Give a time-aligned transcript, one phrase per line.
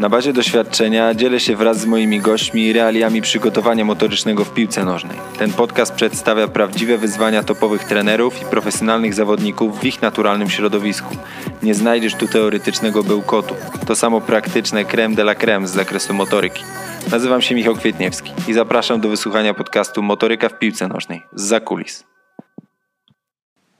[0.00, 5.18] Na bazie doświadczenia dzielę się wraz z moimi gośćmi realiami przygotowania motorycznego w piłce nożnej.
[5.38, 11.16] Ten podcast przedstawia prawdziwe wyzwania topowych trenerów i profesjonalnych zawodników w ich naturalnym środowisku.
[11.62, 13.54] Nie znajdziesz tu teoretycznego bełkotu.
[13.86, 16.62] To samo praktyczne creme de la creme z zakresu motoryki.
[17.10, 22.09] Nazywam się Michał Kwietniewski i zapraszam do wysłuchania podcastu Motoryka w piłce nożnej z Zakulis.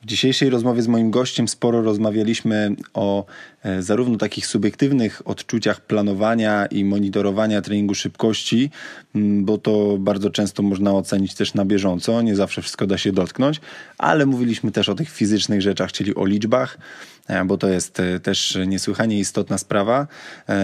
[0.03, 3.25] W dzisiejszej rozmowie z moim gościem sporo rozmawialiśmy o
[3.63, 8.71] e, zarówno takich subiektywnych odczuciach planowania i monitorowania treningu szybkości,
[9.15, 13.61] bo to bardzo często można ocenić też na bieżąco, nie zawsze wszystko da się dotknąć,
[13.99, 16.79] ale mówiliśmy też o tych fizycznych rzeczach, czyli o liczbach,
[17.27, 20.07] e, bo to jest e, też niesłychanie istotna sprawa.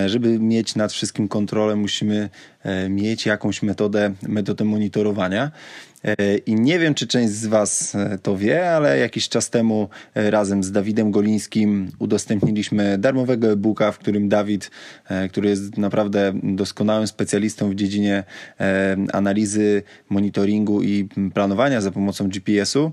[0.06, 2.28] Żeby mieć nad wszystkim kontrolę, musimy
[2.88, 5.50] mieć jakąś metodę, metodę monitorowania.
[6.06, 9.88] E, I nie wiem, czy część z Was e, to wie, ale jakiś czas temu
[10.14, 14.70] e, razem z Dawidem Golińskim udostępniliśmy darmowego e-booka, w którym Dawid,
[15.30, 18.24] który jest naprawdę doskonałym specjalistą w dziedzinie
[19.12, 22.92] analizy, monitoringu i planowania za pomocą GPS-u,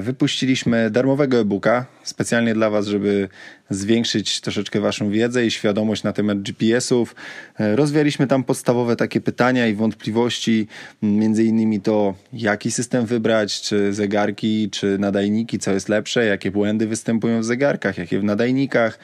[0.00, 3.28] wypuściliśmy darmowego e-booka specjalnie dla Was, żeby
[3.70, 7.14] zwiększyć troszeczkę Waszą wiedzę i świadomość na temat GPS-ów.
[7.60, 10.66] E, rozwialiśmy tam podstawowe takie pytania i wątpliwości,
[11.02, 16.86] między innymi to, jaki system wybrać, czy zegarki, czy nadajniki, co jest lepsze, jakie błędy
[16.86, 18.98] występują w zegarkach, jakie w nadajnikach.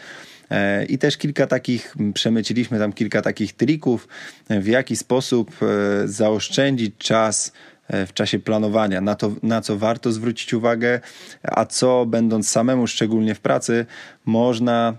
[0.51, 4.09] E, I też kilka takich, przemyciliśmy tam kilka takich trików,
[4.51, 10.13] w jaki sposób e, zaoszczędzić czas E, w czasie planowania, na, to, na co warto
[10.13, 11.01] zwrócić uwagę,
[11.43, 13.87] a co będąc samemu, szczególnie w pracy,
[14.25, 14.97] można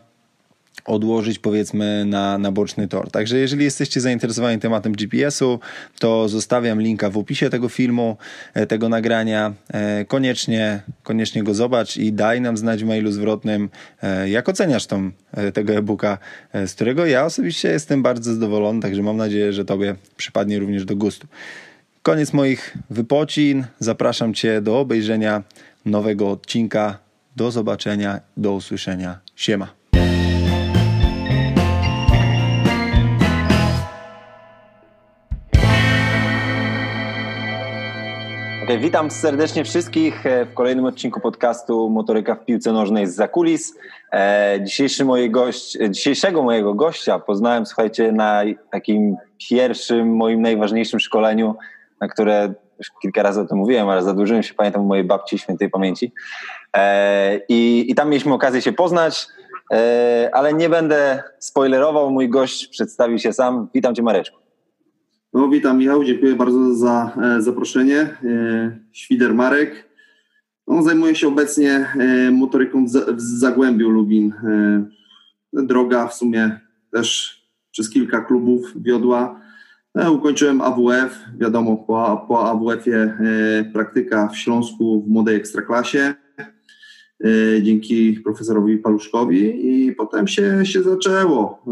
[0.85, 3.11] odłożyć powiedzmy na, na boczny tor.
[3.11, 5.59] Także jeżeli jesteście zainteresowani tematem GPS-u,
[5.99, 8.17] to zostawiam linka w opisie tego filmu,
[8.53, 9.53] e, tego nagrania.
[9.73, 13.69] E, koniecznie, koniecznie go zobacz i daj nam znać w mailu zwrotnym,
[14.25, 15.11] jak oceniasz tą,
[15.53, 16.17] tego e-booka,
[16.53, 20.95] z którego ja osobiście jestem bardzo zadowolony, także mam nadzieję, że Tobie przypadnie również do
[20.95, 21.27] gustu.
[22.07, 23.65] Koniec moich wypocin.
[23.79, 25.43] Zapraszam Cię do obejrzenia
[25.85, 26.97] nowego odcinka.
[27.35, 29.19] Do zobaczenia, do usłyszenia.
[29.35, 29.67] Siema.
[38.79, 43.73] Witam serdecznie wszystkich e, w kolejnym odcinku podcastu Motoryka w piłce nożnej z Zakulis.
[44.13, 48.41] E, dzisiejszy moje gość, e, dzisiejszego mojego gościa poznałem, słuchajcie, na
[48.71, 49.15] takim
[49.49, 51.55] pierwszym, moim najważniejszym szkoleniu
[52.01, 55.69] na które już kilka razy o tym mówiłem, ale zadłużyłem się, pamiętam, mojej babci świętej
[55.69, 56.13] pamięci.
[56.75, 59.27] E, i, I tam mieliśmy okazję się poznać,
[59.73, 62.11] e, ale nie będę spoilerował.
[62.11, 63.67] Mój gość przedstawił się sam.
[63.73, 64.39] Witam Cię, Mareczku.
[65.33, 68.17] No, witam Michał, dziękuję bardzo za e, zaproszenie.
[68.91, 69.87] Świder Marek.
[70.67, 71.87] No, zajmuję się obecnie
[72.31, 74.33] motoryką w, Zagłębiu Lubin.
[75.53, 76.59] Droga w sumie
[76.91, 77.37] też
[77.71, 79.41] przez kilka klubów wiodła
[79.97, 87.61] E, ukończyłem AWF, wiadomo, po, po AWF-ie e, praktyka w Śląsku w młodej ekstraklasie e,
[87.61, 91.63] dzięki profesorowi Paluszkowi i potem się, się zaczęło.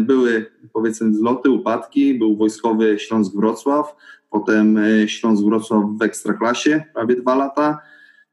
[0.00, 3.96] Były powiedzmy zloty, upadki, był wojskowy Śląsk-Wrocław,
[4.30, 7.78] potem Śląsk-Wrocław w ekstraklasie, prawie dwa lata,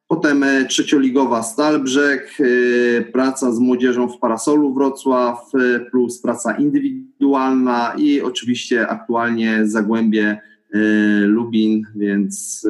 [0.10, 7.94] Potem e, trzecioligowa Stalbrzeg, e, praca z młodzieżą w Parasolu Wrocław, e, plus praca indywidualna
[7.98, 10.42] i oczywiście aktualnie Zagłębie
[11.26, 12.68] Lubin, więc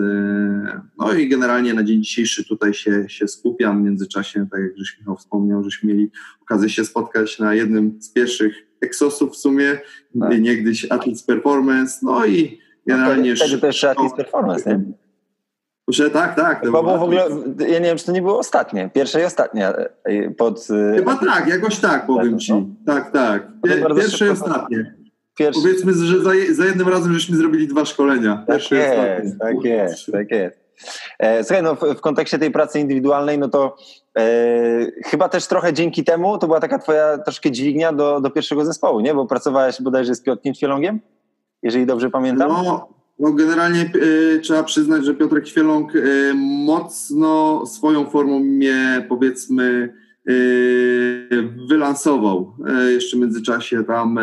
[0.97, 3.81] no i generalnie na dzień dzisiejszy tutaj się, się skupiam.
[3.81, 6.11] W międzyczasie, tak jak żeś Michał wspomniał, żeśmy mieli
[6.41, 9.77] okazję się spotkać na jednym z pierwszych Exosów w sumie,
[10.19, 10.41] tak.
[10.41, 13.29] niegdyś Athletes Performance, no i generalnie...
[13.29, 15.08] No wtedy też Athletes Performance, nie?
[15.89, 16.61] Że tak, tak.
[16.61, 17.27] Chyba było w ogóle,
[17.59, 20.67] ja nie wiem, czy to nie było ostatnie, pierwsze i ostatnie e, pod...
[20.91, 22.53] E, Chyba tak, jakoś tak powiem tak, ci.
[22.53, 22.65] No?
[22.85, 23.47] Tak, tak.
[23.89, 24.95] No pierwsze i ostatnie.
[25.37, 25.61] Pierwszy...
[25.61, 28.43] Powiedzmy, że za, za, jednym razem żeśmy zrobili dwa szkolenia.
[28.47, 30.59] Tak jest, tak jest, tak jest.
[31.19, 33.75] E, słuchaj, no w, w, kontekście tej pracy indywidualnej, no to
[34.17, 34.23] e,
[35.05, 38.99] chyba też trochę dzięki temu to była taka twoja troszkę dźwignia do, do pierwszego zespołu,
[38.99, 39.13] nie?
[39.13, 40.99] Bo pracowałeś bodajże z Piotrkiem Świelągiem,
[41.63, 42.49] jeżeli dobrze pamiętam.
[42.49, 42.87] No,
[43.19, 46.33] no generalnie y, trzeba przyznać, że Piotrek Świeląg y,
[46.65, 49.93] mocno swoją formą mnie powiedzmy
[50.29, 52.53] y, wylansował.
[52.89, 54.19] Jeszcze w międzyczasie tam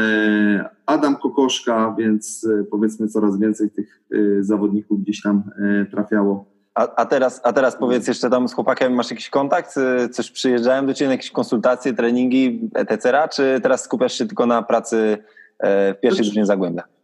[0.87, 4.03] Adam Kokoszka, więc powiedzmy coraz więcej tych
[4.41, 5.43] zawodników gdzieś tam
[5.91, 6.57] trafiało.
[6.75, 9.75] A, a, teraz, a teraz powiedz jeszcze tam z chłopakiem masz jakiś kontakt?
[10.13, 14.63] Coś przyjeżdżałem do Ciebie na jakieś konsultacje, treningi, etc., czy teraz skupiasz się tylko na
[14.63, 15.19] pracy
[15.61, 16.96] w pierwszej znaczy, drużynie Zagłębia?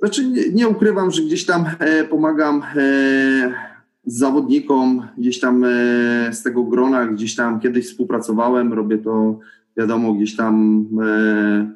[0.00, 3.54] Znaczy nie, nie ukrywam, że gdzieś tam e, pomagam e,
[4.04, 5.68] zawodnikom, gdzieś tam e,
[6.32, 9.38] z tego grona, gdzieś tam kiedyś współpracowałem, robię to
[9.76, 10.86] wiadomo, gdzieś tam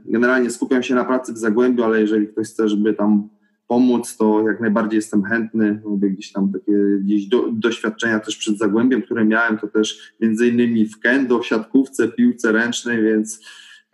[0.06, 3.28] generalnie skupiam się na pracy w Zagłębiu, ale jeżeli ktoś chce, żeby tam
[3.68, 5.80] pomóc, to jak najbardziej jestem chętny.
[5.84, 10.48] Lubię gdzieś tam takie gdzieś do, doświadczenia też przed Zagłębiem, które miałem, to też między
[10.48, 13.40] innymi w kendo, w siatkówce, piłce ręcznej, więc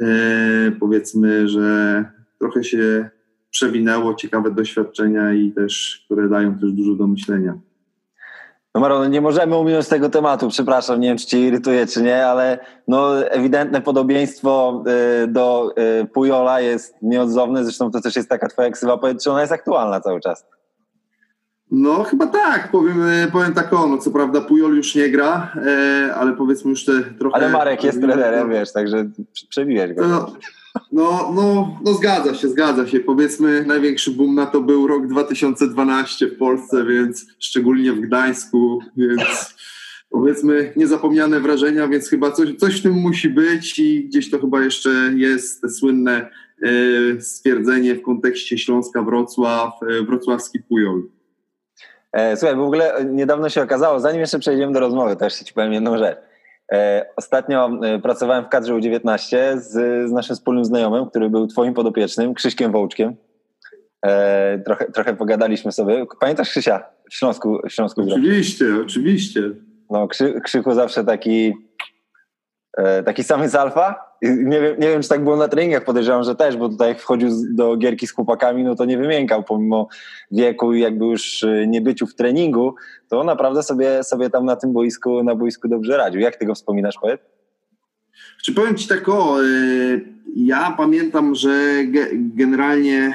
[0.00, 2.04] e, powiedzmy, że
[2.38, 3.10] trochę się
[3.50, 7.58] przewinęło, ciekawe doświadczenia i też, które dają też dużo do myślenia.
[8.74, 12.26] No Maron, nie możemy ominąć tego tematu, przepraszam, nie wiem czy cię irytuje czy nie,
[12.26, 12.58] ale
[12.88, 14.84] no ewidentne podobieństwo
[15.24, 19.30] y, do y, Pujola jest nieodzowne, zresztą to też jest taka twoja ksywa, powiedz, czy
[19.30, 20.46] ona jest aktualna cały czas?
[21.70, 25.52] No chyba tak, powiem, y, powiem tak o, no co prawda Pujol już nie gra,
[25.66, 27.36] e, ale powiedzmy już te trochę...
[27.36, 29.10] Ale Marek jest trenerem, wiesz, także
[29.48, 30.08] przebiłeś go.
[30.08, 30.32] No,
[30.92, 33.00] no, no, no zgadza się, zgadza się.
[33.00, 39.54] Powiedzmy, największy boom na to był rok 2012 w Polsce, więc szczególnie w Gdańsku, więc
[40.10, 44.62] powiedzmy niezapomniane wrażenia, więc chyba coś, coś w tym musi być i gdzieś to chyba
[44.62, 46.30] jeszcze jest te słynne
[46.62, 51.02] e, stwierdzenie w kontekście Śląska-Wrocław, e, wrocławski Pujol.
[52.12, 55.54] E, słuchaj, w ogóle niedawno się okazało, zanim jeszcze przejdziemy do rozmowy, to jeszcze ci
[55.54, 56.29] powiem jedną rzecz
[57.16, 59.68] ostatnio e, pracowałem w kadrze U19 z,
[60.08, 63.16] z naszym wspólnym znajomym, który był twoim podopiecznym, Krzyśkiem Wołczkiem.
[64.06, 66.06] E, trochę, trochę pogadaliśmy sobie.
[66.20, 67.58] Pamiętasz Krzysia w Śląsku?
[67.68, 69.42] W Śląsku oczywiście, oczywiście.
[69.90, 71.54] No, Krzy, Krzyku zawsze taki
[72.76, 74.09] E, taki samý z alfa.
[74.22, 77.00] Nie wiem, nie wiem, czy tak było na treningach, podejrzewam, że też, bo tutaj jak
[77.00, 79.88] wchodził do gierki z chłopakami, no to nie wymiękał pomimo
[80.30, 82.74] wieku i jakby już e, niebyciu w treningu,
[83.08, 86.20] to naprawdę sobie, sobie tam na tym boisku, na boisku dobrze radził.
[86.20, 87.20] Jak ty go wspominasz, powiedz?
[88.44, 89.46] Czy powiem ci tak o, e,
[90.36, 91.74] ja pamiętam, że
[92.14, 93.14] generalnie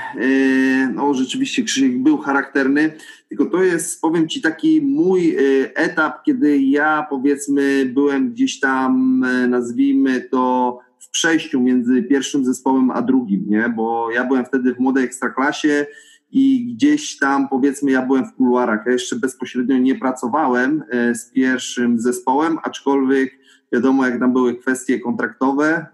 [0.96, 2.94] no rzeczywiście Krzysiek był charakterny,
[3.30, 9.24] tylko to jest, powiem Ci, taki mój y, etap, kiedy ja powiedzmy byłem gdzieś tam,
[9.24, 10.80] y, nazwijmy to,
[11.16, 13.70] przejściu między pierwszym zespołem a drugim, nie?
[13.70, 15.86] Bo ja byłem wtedy w młodej ekstraklasie
[16.32, 18.86] i gdzieś tam powiedzmy ja byłem w kuluarach.
[18.86, 23.40] Ja jeszcze bezpośrednio nie pracowałem y, z pierwszym zespołem, aczkolwiek
[23.74, 25.86] wiadomo, jak tam były kwestie kontraktowe,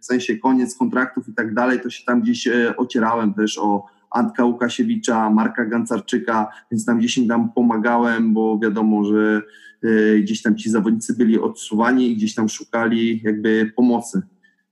[0.00, 4.44] w sensie koniec kontraktów i tak dalej, to się tam gdzieś ocierałem też o Antka
[4.44, 9.42] Łukasiewicza, Marka Gancarczyka, więc tam gdzieś im tam pomagałem, bo wiadomo, że
[9.82, 14.22] e, gdzieś tam ci zawodnicy byli odsuwani i gdzieś tam szukali jakby pomocy.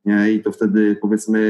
[0.05, 0.33] Nie?
[0.33, 1.41] I to wtedy powiedzmy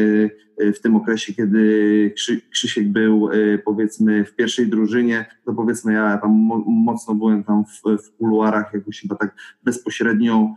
[0.58, 5.92] e, w tym okresie, kiedy Krzy, Krzysiek był e, powiedzmy w pierwszej drużynie, to powiedzmy
[5.92, 6.30] ja tam
[6.66, 9.34] mocno byłem tam w, w kuluarach jakoś chyba tak
[9.64, 10.54] bezpośrednio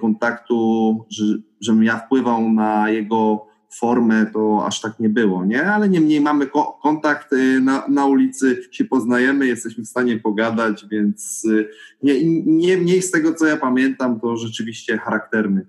[0.00, 1.24] kontaktu, że,
[1.60, 5.64] żebym ja wpływał na jego formę to aż tak nie było, nie?
[5.64, 10.86] Ale niemniej mamy ko kontakt y, na, na ulicy, się poznajemy, jesteśmy w stanie pogadać,
[10.90, 11.68] więc y,
[12.02, 15.66] nie, nie mniej z tego, co ja pamiętam, to rzeczywiście charakterny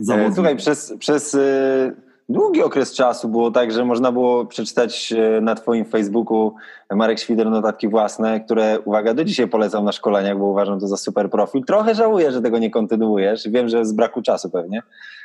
[0.00, 0.34] e, zawodnik.
[0.34, 1.92] Słuchaj, przez, przez y,
[2.32, 6.54] długi okres czasu było tak, że można było przeczytać na twoim Facebooku
[6.90, 10.96] Marek Świder notatki własne, które, uwaga, do dzisiaj polecam na szkoleniach, bo uważam to za
[10.96, 11.64] super profil.
[11.64, 13.48] Trochę żałuję, że tego nie kontynuujesz.
[13.48, 14.82] Wiem, że z braku czasu pewnie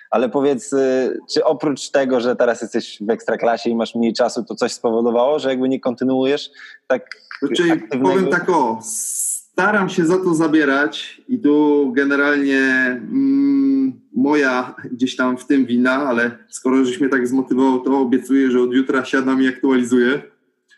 [0.09, 4.43] ale powiedz, y, czy oprócz tego, że teraz jesteś w ekstraklasie i masz mniej czasu,
[4.43, 6.49] to coś spowodowało, że jakby nie kontynuujesz
[6.87, 7.09] tak
[7.41, 8.09] Znaczy, aktywnego...
[8.09, 13.66] powiem tak o, staram się za to zabierać i tu generalnie mm,
[14.15, 18.61] moja gdzieś tam w tym wina, ale skoro żeś mnie tak zmotywował, to obiecuję, że
[18.61, 20.21] od jutra siadam i aktualizuję.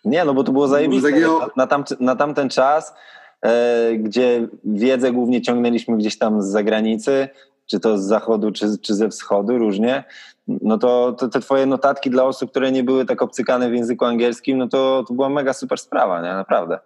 [0.05, 1.09] Nie, no bo to było zajebiste.
[1.09, 1.39] Takiego...
[1.39, 2.93] Na, na, tam, na tamten czas,
[3.41, 7.29] e, gdzie wiedzę głównie ciągnęliśmy gdzieś tam z zagranicy,
[7.65, 10.03] czy to z zachodu, czy, czy ze wschodu, różnie,
[10.61, 14.05] no to, to, te twoje notatki dla osób, które nie były tak obcykane w języku
[14.05, 16.33] angielskim, no to, to była mega super sprawa, nie?
[16.33, 16.79] Naprawdę.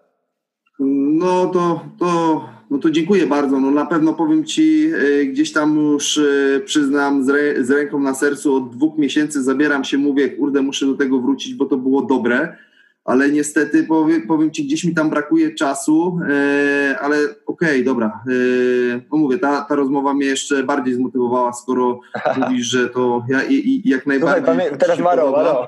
[0.79, 2.41] No to, to,
[2.73, 3.59] no to dziękuję bardzo.
[3.59, 7.99] No na pewno powiem Ci, e, gdzieś tam już e, przyznam z, re, z ręką
[7.99, 11.77] na sercu od dwóch miesięcy zabieram się, mówię, kurde, muszę do tego wrócić, bo to
[11.77, 12.57] było dobre
[13.05, 18.23] ale niestety powiem, powiem Ci, gdzieś mi tam brakuje czasu, e, ale okej, okay, dobra.
[18.27, 21.99] E, no mówię, ta, ta rozmowa mnie jeszcze bardziej zmotywowała, skoro
[22.37, 24.43] mówisz, że to ja i, i jak najbardziej...
[24.45, 25.67] Słuchaj, pamię- teraz Maro, Maro,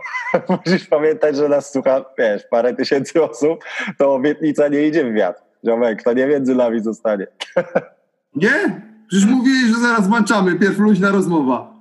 [0.66, 3.64] musisz pamiętać, że nas słucha, wiesz, parę tysięcy osób,
[3.98, 5.45] to obietnica nie idzie w wiatr.
[5.66, 7.28] Ziomek, to nie między nami zostanie.
[8.36, 8.82] nie?
[9.08, 11.76] Przecież mówiłeś, że zaraz włączamy, pierw luźna rozmowa.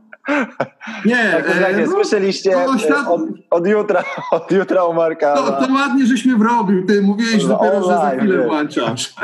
[1.05, 3.09] Nie, tak, e, no, słyszeliście no, świat...
[3.09, 5.35] od, od, jutra, od jutra u Marka.
[5.35, 6.87] To, to ładnie, żeśmy wrobił.
[6.87, 9.15] Ty mówiłeś no, dopiero, online, że za chwilę włączasz.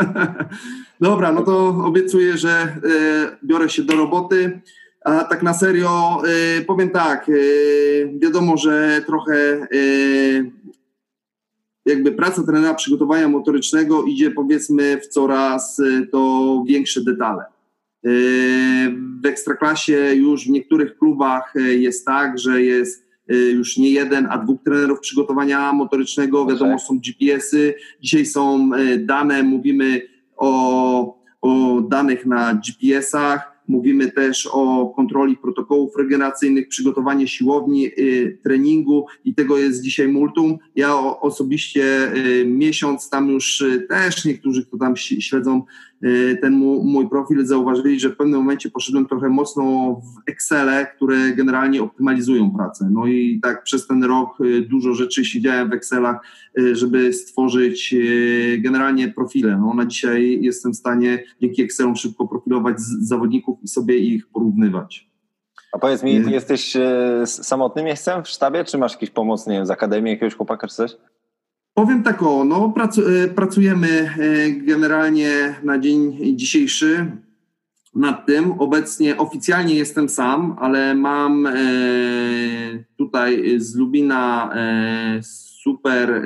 [1.00, 2.76] Dobra, no to obiecuję, że e,
[3.44, 4.60] biorę się do roboty.
[5.04, 6.22] A tak na serio,
[6.58, 7.32] e, powiem tak, e,
[8.18, 9.66] wiadomo, że trochę e,
[11.86, 17.44] jakby praca trenera przygotowania motorycznego idzie powiedzmy w coraz e, to większe detale.
[19.22, 23.06] W Ekstraklasie już w niektórych klubach jest tak, że jest
[23.52, 26.46] już nie jeden, a dwóch trenerów przygotowania motorycznego.
[26.46, 30.02] Wiadomo, są GPS-y, dzisiaj są dane, mówimy
[30.36, 39.06] o, o danych na GPS-ach, Mówimy też o kontroli protokołów regeneracyjnych, przygotowanie siłowni, y, treningu
[39.24, 40.58] i tego jest dzisiaj multum.
[40.76, 45.62] Ja osobiście y, miesiąc tam już y, też niektórzy, kto tam śledzą
[46.40, 46.52] ten
[46.84, 52.50] mój profil, zauważyli, że w pewnym momencie poszedłem trochę mocno w Excele, które generalnie optymalizują
[52.50, 52.88] pracę.
[52.92, 54.38] No i tak przez ten rok
[54.68, 56.16] dużo rzeczy siedziałem w Excelach,
[56.72, 57.94] żeby stworzyć
[58.58, 59.58] generalnie profile.
[59.58, 65.10] No na dzisiaj jestem w stanie dzięki Excelom szybko profilować zawodników i sobie ich porównywać.
[65.72, 66.76] A powiedz mi, jesteś
[67.24, 70.74] samotnym miejscem w sztabie, czy masz jakiś pomoc, nie wiem, z akademii jakiegoś chłopaka czy
[70.74, 70.96] coś?
[71.74, 72.74] Powiem tak o, no
[73.24, 77.06] e, pracujemy e, generalnie na dzień dzisiejszy
[77.94, 78.52] nad tym.
[78.52, 81.48] Obecnie oficjalnie jestem sam, ale mam
[82.96, 84.54] tutaj z Lubina
[85.62, 86.22] super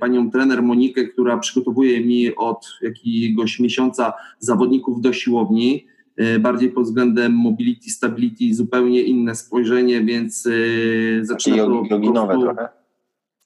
[0.00, 5.86] panią trener Monikę, która przygotowuje mi od jakiegoś miesiąca zawodników do siłowni.
[6.16, 12.81] E, bardziej pod względem mobility, stability, zupełnie inne spojrzenie, więc e, zaczyna to joginowe trochę?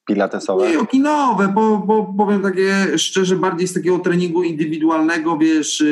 [0.06, 0.68] Pilatesowe?
[0.68, 5.84] Nie joginowe, bo, bo powiem takie szczerze, bardziej z takiego treningu indywidualnego, wiesz, e,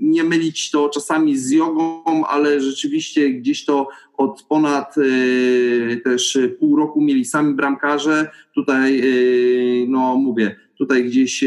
[0.00, 4.94] nie mylić to czasami z jogą, ale rzeczywiście gdzieś to od ponad
[6.04, 8.30] też pół roku mieli sami bramkarze.
[8.54, 9.02] Tutaj,
[9.88, 11.44] no mówię, tutaj gdzieś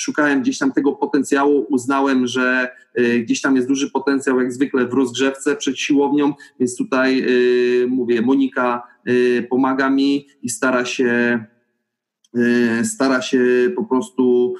[0.00, 4.86] szukałem gdzieś tam tego potencjału, uznałem, że y, gdzieś tam jest duży potencjał, jak zwykle
[4.86, 11.44] w rozgrzewce przed siłownią, więc tutaj y, mówię, Monika y, pomaga mi i stara się
[12.82, 13.40] stara się
[13.76, 14.54] po prostu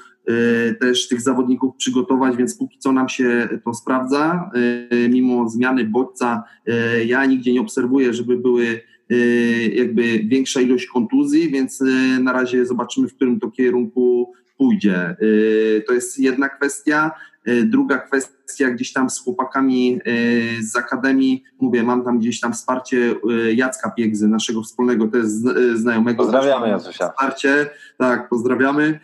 [0.79, 4.51] też tych zawodników przygotować, więc póki co nam się to sprawdza.
[5.09, 6.43] Mimo zmiany bodźca
[7.05, 8.81] ja nigdzie nie obserwuję, żeby były
[9.73, 11.83] jakby większa ilość kontuzji, więc
[12.19, 15.15] na razie zobaczymy, w którym to kierunku pójdzie.
[15.21, 17.11] Y, to jest jedna kwestia.
[17.47, 22.53] Y, druga kwestia, gdzieś tam z chłopakami y, z Akademii, mówię, mam tam gdzieś tam
[22.53, 23.15] wsparcie
[23.55, 26.23] Jacka Piegzy, naszego wspólnego, to jest znajomego.
[26.23, 27.09] Pozdrawiamy Jacusia.
[27.09, 28.99] Wsparcie, tak, pozdrawiamy.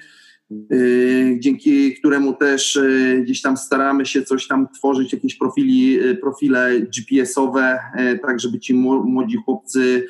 [1.39, 2.79] Dzięki któremu też
[3.21, 7.79] gdzieś tam staramy się coś tam tworzyć, jakieś profili, profile GPS-owe,
[8.21, 10.07] tak żeby ci młodzi chłopcy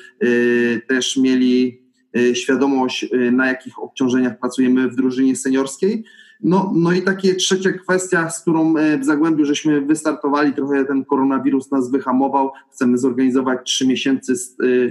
[0.88, 1.87] też mieli
[2.34, 6.04] świadomość, y, na jakich obciążeniach pracujemy w drużynie seniorskiej.
[6.40, 11.04] No, no i takie trzecia kwestia, z którą y, w Zagłębiu żeśmy wystartowali, trochę ten
[11.04, 12.50] koronawirus nas wyhamował.
[12.72, 13.82] Chcemy zorganizować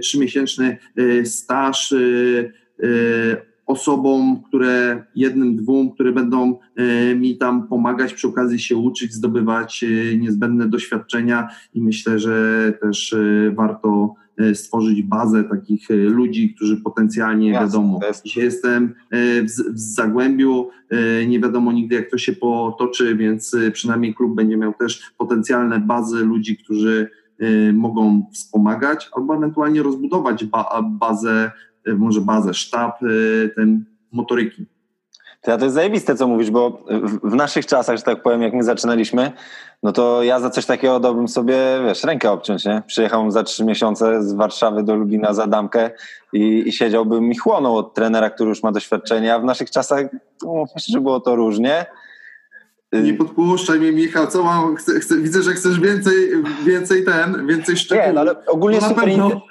[0.01, 0.77] trzymiesięczny
[1.23, 1.93] staż
[3.65, 6.59] osobom, które jednym, dwóm, które będą
[7.15, 9.85] mi tam pomagać, przy okazji się uczyć, zdobywać
[10.17, 13.15] niezbędne doświadczenia i myślę, że też
[13.55, 14.15] warto
[14.53, 17.99] stworzyć bazę takich e, ludzi, którzy potencjalnie Jasne, wiadomo.
[18.25, 20.69] Dzisiaj jestem e, w, w Zagłębiu,
[21.27, 26.25] nie wiadomo nigdy jak to się potoczy, więc przynajmniej klub będzie miał też potencjalne bazy
[26.25, 27.09] ludzi, którzy
[27.73, 31.51] mogą wspomagać albo ewentualnie rozbudować ba bazę,
[31.97, 32.99] może bazę, sztab
[33.55, 34.65] ten motoryki.
[35.41, 36.83] To, ja to jest zajebiste, co mówisz, bo
[37.23, 39.31] w, naszych czasach, że tak powiem, jak my zaczynaliśmy,
[39.83, 42.83] no to ja za coś takiego dałbym sobie, wiesz, rękę obciąć, nie?
[42.87, 45.91] Przyjechałbym za trzy miesiące z Warszawy do Lubina za damkę
[46.33, 50.05] i, i siedziałbym i chłonął od trenera, który już ma doświadczenie, a w naszych czasach
[50.43, 51.85] no, myślę, że było to różnie.
[52.93, 54.75] Nie podpuszczaj mnie, Michał, co mam?
[54.75, 58.07] Chcę, chcę, widzę, że chcesz więcej, więcej ten, więcej szczegółów.
[58.07, 59.41] Nie, no, ale ogólnie no super, pewno...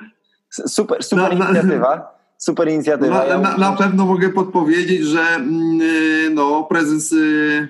[0.50, 2.15] super, super na, inicjatywa.
[2.38, 3.26] Super inicjatywa.
[3.28, 7.68] Na, na, na, pewno mogę podpowiedzieć, że mm, no, prezes y,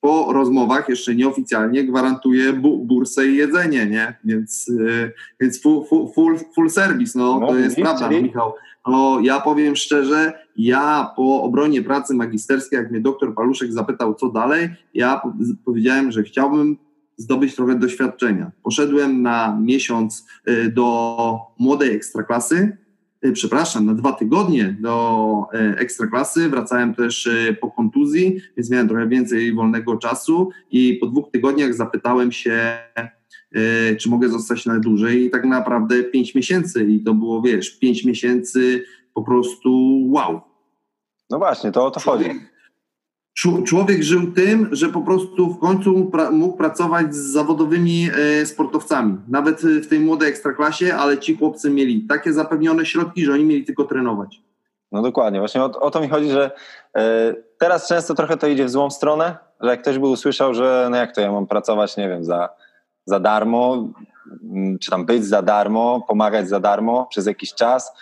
[0.00, 4.14] po rozmowach, jeszcze nieoficjalnie, gwarantuje bu bursę i jedzenie, nie?
[4.24, 8.54] Więc, y, więc full, full, full service, no, no to jest prawda, no, Michał.
[8.86, 14.28] No, ja powiem szczerze, ja po obronie pracy magisterskiej, jak mnie doktor Paluszek zapytał, co
[14.28, 15.22] dalej, ja
[15.64, 16.76] powiedziałem, że chciałbym
[17.16, 18.50] zdobyć trochę doświadczenia.
[18.62, 22.81] Poszedłem na miesiąc y, do młodej ekstraklasy, Y,
[23.32, 26.48] przepraszam, na dwa tygodnie do y, ekstraklasy.
[26.48, 31.74] Wracałem też y, po kontuzji, więc miałem trochę więcej wolnego czasu i po dwóch tygodniach
[31.74, 32.78] zapytałem się,
[34.00, 38.04] czy mogę zostać na dłużej i tak naprawdę pięć miesięcy i to było, wiesz, pięć
[38.04, 40.40] miesięcy po prostu wow.
[41.30, 42.51] No właśnie, to o to chodzi
[43.66, 48.08] człowiek żył tym, że po prostu w końcu mógł pracować z zawodowymi
[48.40, 49.18] e, sportowcami.
[49.28, 53.64] Nawet w tej młodej ekstraklasie, ale ci chłopcy mieli takie zapewnione środki, że oni mieli
[53.64, 54.42] tylko trenować.
[54.92, 56.50] No dokładnie, właśnie o, o to mi chodzi, że
[56.96, 60.88] e, teraz często trochę to idzie w złą stronę, że jak ktoś by usłyszał, że
[60.90, 62.48] no jak to ja mam pracować, nie wiem, za,
[63.06, 63.88] za darmo,
[64.80, 67.92] czy tam być za darmo, pomagać za darmo przez jakiś czas,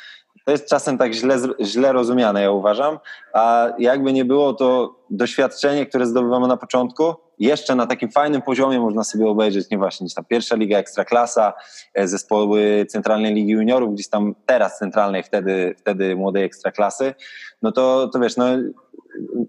[0.50, 2.99] to jest czasem tak źle, źle rozumiane, ja uważam.
[3.33, 8.80] A jakby nie było, to doświadczenie, które zdobywamy na początku, jeszcze na takim fajnym poziomie
[8.80, 11.52] można sobie obejrzeć, nie właśnie, gdzieś tam pierwsza liga ekstraklasa,
[11.95, 17.14] e, zespoły centralnej ligi juniorów, gdzieś tam teraz centralnej, wtedy, wtedy młodej ekstraklasy,
[17.62, 18.45] no to, to wiesz, no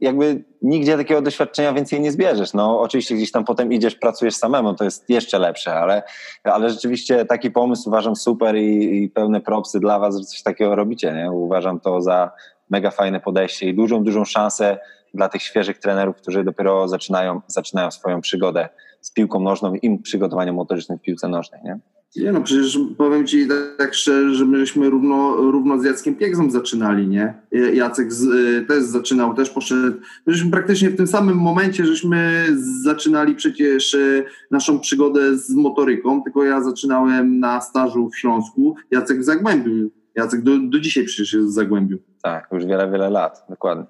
[0.02, 2.54] jakby nigdzie takiego doświadczenia więcej nie zbierzesz.
[2.54, 6.04] No oczywiście gdzieś tam potem idziesz, pracujesz samemu, to jest jeszcze lepsze, ale,
[6.44, 10.76] ale rzeczywiście taki pomysł uważam super i, i pełne propsy dla was, że coś takiego
[10.76, 11.32] robicie, nie?
[11.32, 12.32] Uważam to za
[12.70, 14.78] mega fajne podejście i dużą, dużą szansę
[15.14, 18.70] dla tych świeżych trenerów, którzy dopiero zaczynają, zaczynają swoją przygodę
[19.02, 21.80] z piłką nożną i przygotowaniem motorycznym w piłce nożnej, nie?
[22.16, 27.08] Nie no, przecież powiem Ci tak szczerze, że myśmy równo, równo z Jackiem Piegzą zaczynali,
[27.08, 27.34] nie?
[27.74, 32.48] Jacek z, y, też zaczynał, też poszedł, myśmy praktycznie w tym samym momencie, żeśmy
[32.84, 39.20] zaczynali przecież y, naszą przygodę z motoryką, tylko ja zaczynałem na stażu w Śląsku, Jacek
[39.20, 39.92] w Zagłębiu.
[40.16, 41.98] Jacek do, do dzisiaj przecież jest w Zagłębiu.
[42.24, 43.86] Tak, już wiele, wiele lat, dokładnie.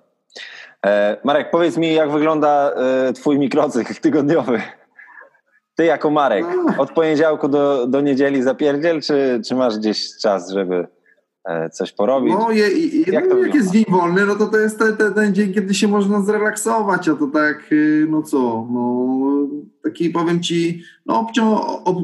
[0.85, 4.61] E, Marek, powiedz mi, jak wygląda e, Twój mikrocykl tygodniowy?
[5.75, 6.45] Ty jako Marek,
[6.77, 10.87] od poniedziałku do, do niedzieli zapierdziel, czy, czy masz gdzieś czas, żeby
[11.45, 12.33] e, coś porobić?
[12.33, 15.13] No, je, je, jak, no, jak jest dzień wolny, no to to jest ten, ten,
[15.13, 19.47] ten, dzień, kiedy się można zrelaksować, a to tak, y, no co, no
[19.83, 21.53] taki powiem ci, no obciął,
[21.85, 21.97] ob,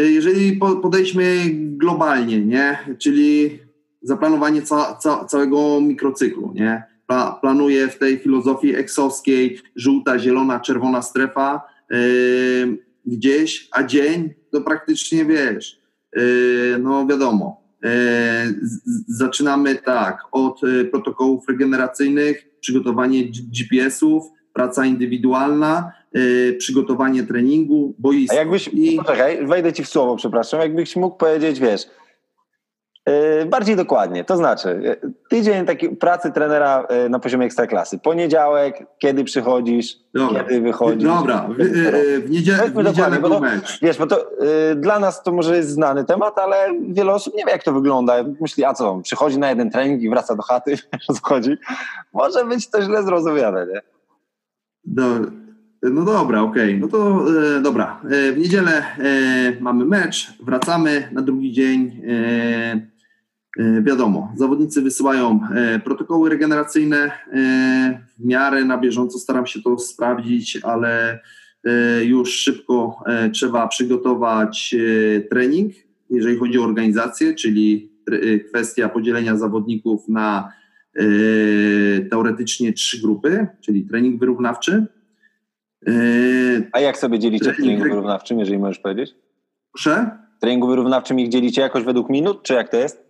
[0.00, 3.58] y, jeżeli podejdźmy globalnie, nie, czyli
[4.02, 6.82] zaplanowanie ca, ca, całego mikrocyklu, nie,
[7.40, 15.24] planuję w tej filozofii eksowskiej żółta, zielona, czerwona strefa, Yy, gdzieś, a dzień to praktycznie
[15.24, 15.80] wiesz,
[16.16, 17.90] yy, no wiadomo, yy,
[19.08, 25.92] zaczynamy tak, od protokołów regeneracyjnych, przygotowanie GPS-ów, praca indywidualna,
[26.58, 28.36] przygotowanie treningu, boiska.
[28.36, 28.96] A jakbyś, i...
[28.96, 31.86] poczekaj, wejdę ci w słowo, przepraszam, jakbyś mógł powiedzieć, wiesz,
[33.46, 37.98] bardziej dokładnie, to znaczy e, tydzień takiej pracy trenera e, na poziomie ekstraklasy.
[37.98, 40.44] Poniedziałek, kiedy przychodzisz, dobra.
[40.44, 41.08] kiedy wychodzisz.
[41.08, 41.62] Dobra, w,
[42.26, 43.80] w, niedzielę, w niedzielę był to, mecz.
[43.82, 44.30] Wiesz, bo to
[44.76, 46.56] dla nas to może jest znany temat, ale
[46.88, 48.14] wiele osób nie wie, jak to wygląda.
[48.40, 50.74] Myśli, a co, przychodzi na jeden trening i wraca do chaty,
[51.22, 51.56] chodzi.
[52.12, 53.80] Może być to źle zrozumiane, nie?
[54.84, 55.30] Dobra.
[55.82, 56.76] No dobra, okej.
[56.76, 56.80] Okay.
[56.80, 57.24] No to
[57.56, 58.00] e, dobra.
[58.04, 62.02] E, w niedzielę e, mamy mecz, wracamy na drugi dzień.
[63.60, 66.96] E, wiadomo, zawodnicy wysyłają e, protokoły regeneracyjne.
[66.96, 67.10] E,
[68.18, 71.20] w miarę na bieżąco staram się to sprawdzić, ale
[72.02, 74.74] już szybko trzeba przygotować
[75.30, 75.72] trening,
[76.10, 77.92] jeżeli chodzi o organizację, czyli
[78.48, 80.52] kwestia podzielenia zawodników na
[82.10, 84.86] teoretycznie trzy grupy, czyli trening wyrównawczy.
[86.72, 89.14] A jak sobie dzielicie trening, treningu wyrównawczym, jeżeli możesz powiedzieć?
[89.72, 90.10] Proszę?
[90.40, 93.09] Treningu wyrównawczym ich dzielicie jakoś według minut, czy jak to jest?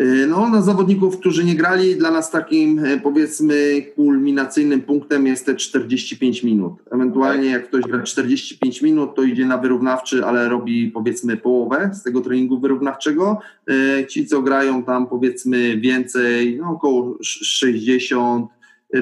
[0.00, 5.46] Y, no, na zawodników, którzy nie grali, dla nas takim y, powiedzmy kulminacyjnym punktem jest
[5.46, 6.72] te 45 minut.
[6.90, 12.02] Ewentualnie jak ktoś gra 45 minut, to idzie na wyrównawczy, ale robi powiedzmy połowę z
[12.02, 13.38] tego treningu wyrównawczego.
[13.70, 18.50] Y, ci, co grają tam powiedzmy więcej, no około 60,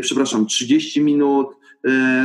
[0.00, 1.46] przepraszam, 30 minut,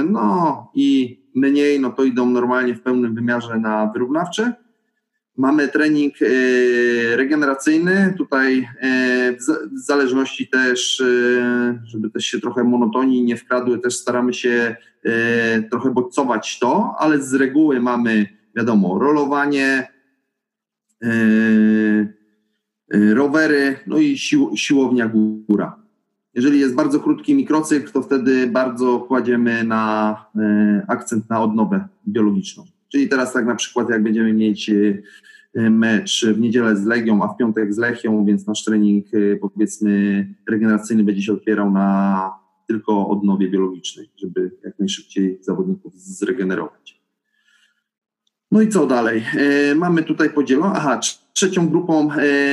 [0.10, 4.54] no i mniej, no to idą normalnie w pełnym wymiarze na wyrównawcze.
[5.38, 6.26] Mamy trening e,
[7.16, 9.34] regeneracyjny, tutaj e,
[9.72, 14.76] w zależności też, e, żeby też się trochę monotonii nie wkradły, też staramy się
[15.72, 19.88] trochę bodźcować to, ale z reguły mamy, wiadomo, rolowanie,
[22.92, 25.12] rowery, no i sił, siłownia
[25.48, 25.76] góra.
[26.34, 30.26] Jeżeli jest bardzo krótki mikrocykl, to wtedy bardzo kładziemy na
[30.88, 32.77] akcent na odnowę biologiczną.
[32.92, 37.28] Czyli teraz tak na przykład jak będziemy mieć e, mecz w niedzielę z Legią, a
[37.28, 42.32] w piątek z Lechią, więc nasz trening e, powiedzmy regeneracyjny będzie się opierał na
[42.68, 47.02] tylko odnowie biologicznej, żeby jak najszybciej zawodników zregenerować.
[48.52, 49.24] No i co dalej?
[49.76, 51.00] Mamy tutaj podzielone, aha,
[51.34, 52.10] trzecią grupą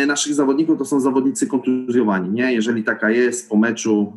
[0.06, 2.52] naszych zawodników to są zawodnicy kontuzjowani, nie?
[2.52, 4.12] Jeżeli taka jest po meczu,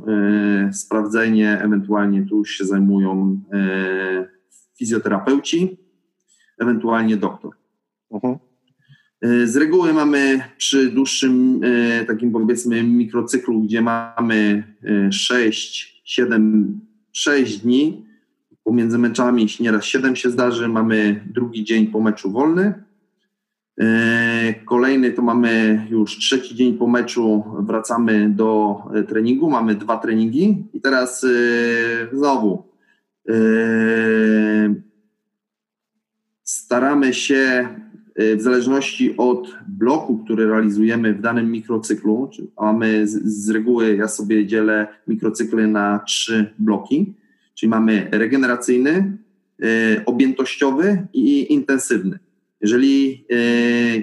[0.71, 3.39] sprawdzenie, ewentualnie tu się zajmują
[4.77, 5.77] fizjoterapeuci,
[6.59, 7.51] ewentualnie doktor.
[8.11, 8.37] Uh-huh.
[9.21, 14.63] Z reguły mamy przy dłuższym e, takim powiedzmy mikrocyklu, gdzie mamy
[15.11, 16.79] 6, 7,
[17.11, 18.05] 6 dni
[18.63, 22.73] pomiędzy meczami, nieraz 7 się zdarzy, mamy drugi dzień po meczu wolny.
[23.79, 30.63] E, Kolejny to mamy już trzeci dzień po meczu, wracamy do treningu, mamy dwa treningi
[30.73, 31.25] i teraz
[32.13, 32.63] znowu
[36.67, 37.67] staramy się
[38.15, 42.29] w zależności od bloku, który realizujemy w danym mikrocyklu,
[42.61, 47.13] mamy z, z reguły, ja sobie dzielę mikrocykly na trzy bloki,
[47.55, 49.17] czyli mamy regeneracyjny,
[50.05, 52.19] objętościowy i intensywny.
[52.61, 53.35] Jeżeli e,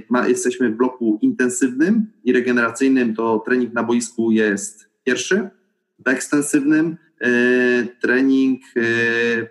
[0.09, 5.49] ma, jesteśmy w bloku intensywnym i regeneracyjnym, to trening na boisku jest pierwszy.
[5.99, 6.97] W ekstensywnym
[8.03, 8.61] trening,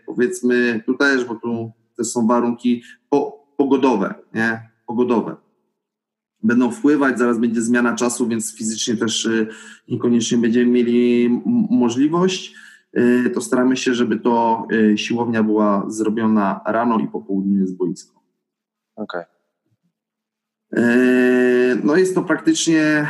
[0.05, 4.69] powiedzmy, tu też, bo tu też są warunki po, pogodowe, nie?
[4.87, 5.35] Pogodowe.
[6.43, 9.29] Będą wpływać, zaraz będzie zmiana czasu, więc fizycznie też
[9.87, 11.29] niekoniecznie będziemy mieli
[11.69, 12.55] możliwość
[13.33, 18.23] to staramy się, żeby to siłownia była zrobiona rano i po południu z boisko.
[18.95, 19.21] Okej.
[20.71, 21.81] Okay.
[21.83, 23.07] No jest to praktycznie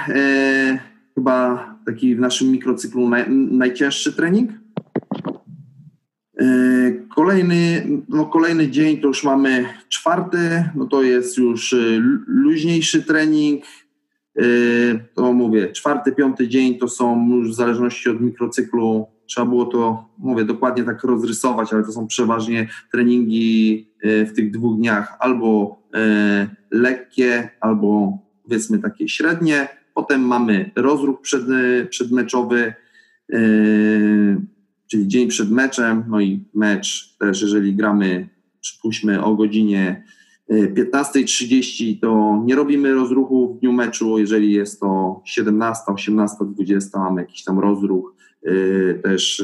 [1.16, 4.52] chyba taki w naszym mikrocyklu naj, najcięższy trening.
[7.16, 11.76] Kolejny, no kolejny dzień to już mamy czwarty, no to jest już
[12.28, 13.64] luźniejszy trening.
[15.14, 20.10] To mówię, czwarty, piąty dzień to są już w zależności od mikrocyklu trzeba było to,
[20.18, 25.78] mówię, dokładnie tak rozrysować, ale to są przeważnie treningi e, w tych dwóch dniach albo
[26.72, 29.68] lekkie, albo powiedzmy takie średnie.
[29.94, 31.44] Potem mamy rozruch przed,
[31.90, 32.74] przedmeczowy,
[34.94, 38.30] czyli dzień przed meczem, no i mecz też, jeżeli gramy,
[38.62, 40.04] przypuśćmy o godzinie
[40.50, 47.22] 15.30 to nie robimy rozruchu w dniu meczu, jeżeli jest to 17, 18, 20 mamy
[47.22, 48.14] jakiś tam rozruch,
[48.48, 49.44] Y, też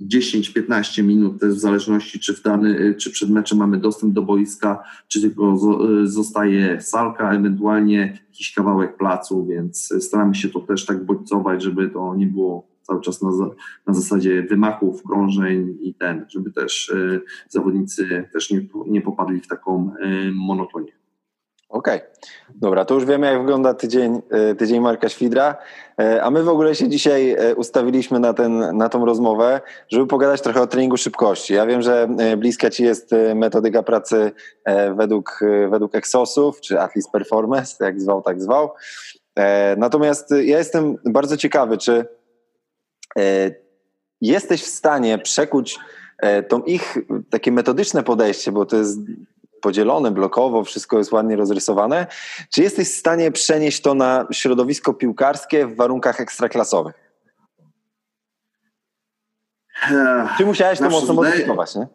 [0.00, 4.14] 10-15 y, minut, też w zależności czy, w dany, y, czy przed meczem mamy dostęp
[4.14, 5.56] do boiska, czy tylko
[6.04, 12.14] zostaje salka, ewentualnie jakiś kawałek placu, więc staramy się to też tak bodźcować, żeby to
[12.14, 13.30] nie było cały czas na,
[13.86, 16.94] na zasadzie wymachów, krążeń i ten, żeby też
[17.48, 19.94] zawodnicy też nie, nie popadli w taką
[20.34, 20.92] monotonię.
[21.68, 22.08] Okej, okay.
[22.54, 25.56] dobra, to już wiemy, jak wygląda tydzień, e, tydzień Marka Świdra,
[26.00, 30.06] e, a my w ogóle się dzisiaj e, ustawiliśmy na, ten, na tą rozmowę, żeby
[30.06, 31.54] pogadać trochę o treningu szybkości.
[31.54, 34.32] Ja wiem, że bliska Ci jest metodyka pracy
[34.96, 38.70] według, według Exosów, czy Atlas Performance, jak zwał, tak zwał.
[39.76, 42.06] Natomiast ja jestem bardzo ciekawy, czy
[44.20, 45.78] jesteś w stanie przekuć
[46.48, 46.98] tą ich
[47.30, 48.98] takie metodyczne podejście, bo to jest
[49.60, 52.06] podzielone blokowo, wszystko jest ładnie rozrysowane.
[52.54, 56.94] Czy jesteś w stanie przenieść to na środowisko piłkarskie w warunkach ekstraklasowych?
[60.38, 61.86] Czy musiałeś to mocno modyfikować, nie?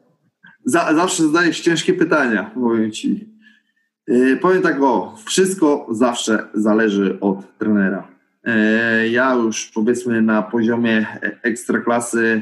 [0.65, 3.29] Za, zawsze zadajesz ciężkie pytania, powiem ci.
[4.07, 8.10] Yy, powiem tak, o, wszystko zawsze zależy od trenera.
[8.45, 11.05] Yy, ja już powiedzmy na poziomie
[11.41, 12.41] ekstraklasy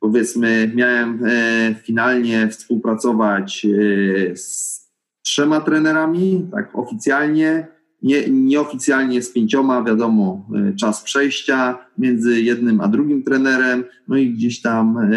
[0.00, 4.78] powiedzmy, miałem e, finalnie współpracować e, z
[5.22, 7.66] trzema trenerami, tak oficjalnie,
[8.02, 14.30] nie, nieoficjalnie z pięcioma, wiadomo, e, czas przejścia między jednym a drugim trenerem, no i
[14.30, 15.10] gdzieś tam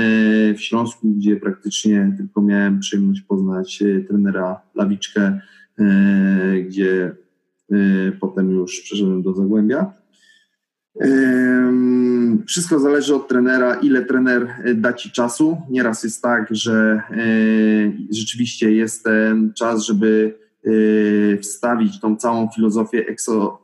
[0.56, 5.40] w Śląsku, gdzie praktycznie tylko miałem przyjemność poznać trenera Lawiczkę,
[6.68, 7.16] gdzie
[8.20, 10.01] potem już przeszedłem do Zagłębia.
[12.48, 15.58] Wszystko zależy od trenera, ile trener e, da ci czasu.
[15.70, 17.22] Nieraz jest tak, że e,
[18.12, 23.64] rzeczywiście jest ten czas, żeby e, wstawić tą całą filozofię ekso,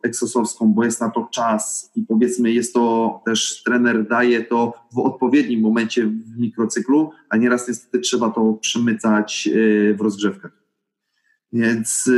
[0.61, 5.61] bo jest na to czas i powiedzmy jest to też trener daje to w odpowiednim
[5.61, 9.49] momencie w mikrocyklu, a nieraz niestety trzeba to przemycać
[9.97, 10.51] w rozgrzewkach.
[11.53, 12.09] Więc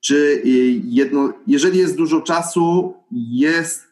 [0.00, 0.42] czy
[0.84, 3.87] jedno, jeżeli jest dużo czasu, jest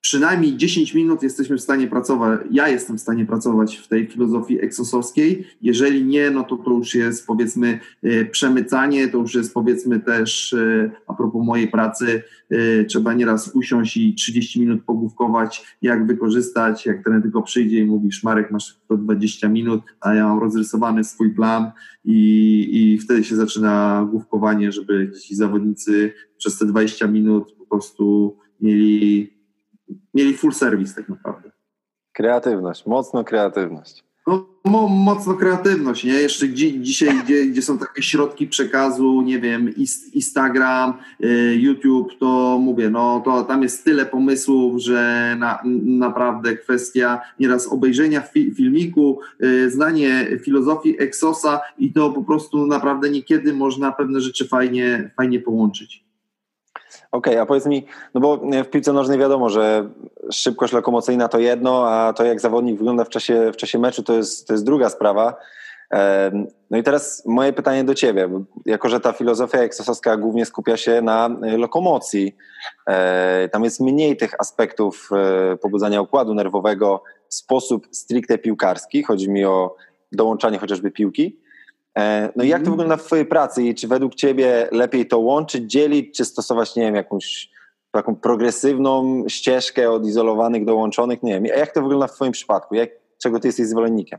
[0.00, 4.60] przynajmniej 10 minut jesteśmy w stanie pracować, ja jestem w stanie pracować w tej filozofii
[4.60, 5.46] eksosowskiej.
[5.62, 10.52] Jeżeli nie, no to to już jest powiedzmy e, przemycanie, to już jest powiedzmy też
[10.52, 16.86] e, a propos mojej pracy, e, trzeba nieraz usiąść i 30 minut pogłówkować, jak wykorzystać,
[16.86, 21.04] jak ten tylko przyjdzie i mówisz, Marek, masz to 20 minut, a ja mam rozrysowany
[21.04, 21.70] swój plan
[22.04, 28.36] i, i wtedy się zaczyna główkowanie, żeby ci zawodnicy przez te 20 minut po prostu
[28.60, 29.37] mieli
[30.14, 31.50] mieli full service tak naprawdę.
[32.12, 34.04] Kreatywność, mocno kreatywność.
[34.28, 36.12] No, mocno kreatywność, nie?
[36.12, 39.74] Jeszcze dzi dzisiaj, gdzie, gdzie, są takie środki przekazu, nie wiem,
[40.12, 47.20] Instagram, y, YouTube, to mówię, no to tam jest tyle pomysłów, że na, naprawdę kwestia
[47.40, 53.92] nieraz obejrzenia fi filmiku, y, znanie filozofii Exosa i to po prostu naprawdę niekiedy można
[53.92, 56.07] pewne rzeczy fajnie, fajnie połączyć.
[57.12, 59.88] Okej, okay, a powiedz mi, no bo w piłce nożnej wiadomo, że
[60.32, 64.12] szybkość lokomocyjna to jedno, a to jak zawodnik wygląda w czasie, w czasie meczu to
[64.12, 65.36] jest, to jest druga sprawa.
[66.70, 68.28] No i teraz moje pytanie do Ciebie,
[68.66, 72.36] jako że ta filozofia eksosowska głównie skupia się na e, lokomocji,
[72.86, 79.44] e, tam jest mniej tych aspektów e, pobudzania układu nerwowego sposób stricte piłkarski, chodzi mi
[79.44, 79.76] o
[80.12, 81.47] dołączanie chociażby piłki, E,
[82.36, 82.70] no i jak to mhm.
[82.70, 86.82] wygląda w Twojej pracy i czy według Ciebie lepiej to łączyć, dzielić, czy stosować, nie
[86.82, 87.50] wiem, jakąś
[87.90, 91.22] taką progresywną ścieżkę od izolowanych do łączonych?
[91.22, 92.74] Nie wiem, a jak to wygląda w Twoim przypadku?
[92.74, 92.90] Jak,
[93.22, 94.18] czego Ty jesteś zwolennikiem?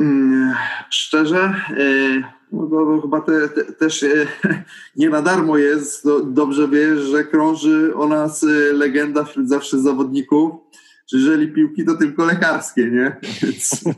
[0.00, 0.54] Mm,
[0.90, 2.22] szczerze, yy,
[2.52, 4.26] no chyba te, te, też yy,
[4.96, 6.04] nie na darmo jest.
[6.04, 10.52] No, dobrze wiesz, że krąży o nas yy, legenda wśród zawsze zawodników,
[11.12, 13.16] że jeżeli piłki, to tylko lekarskie, nie?
[13.42, 13.84] Więc...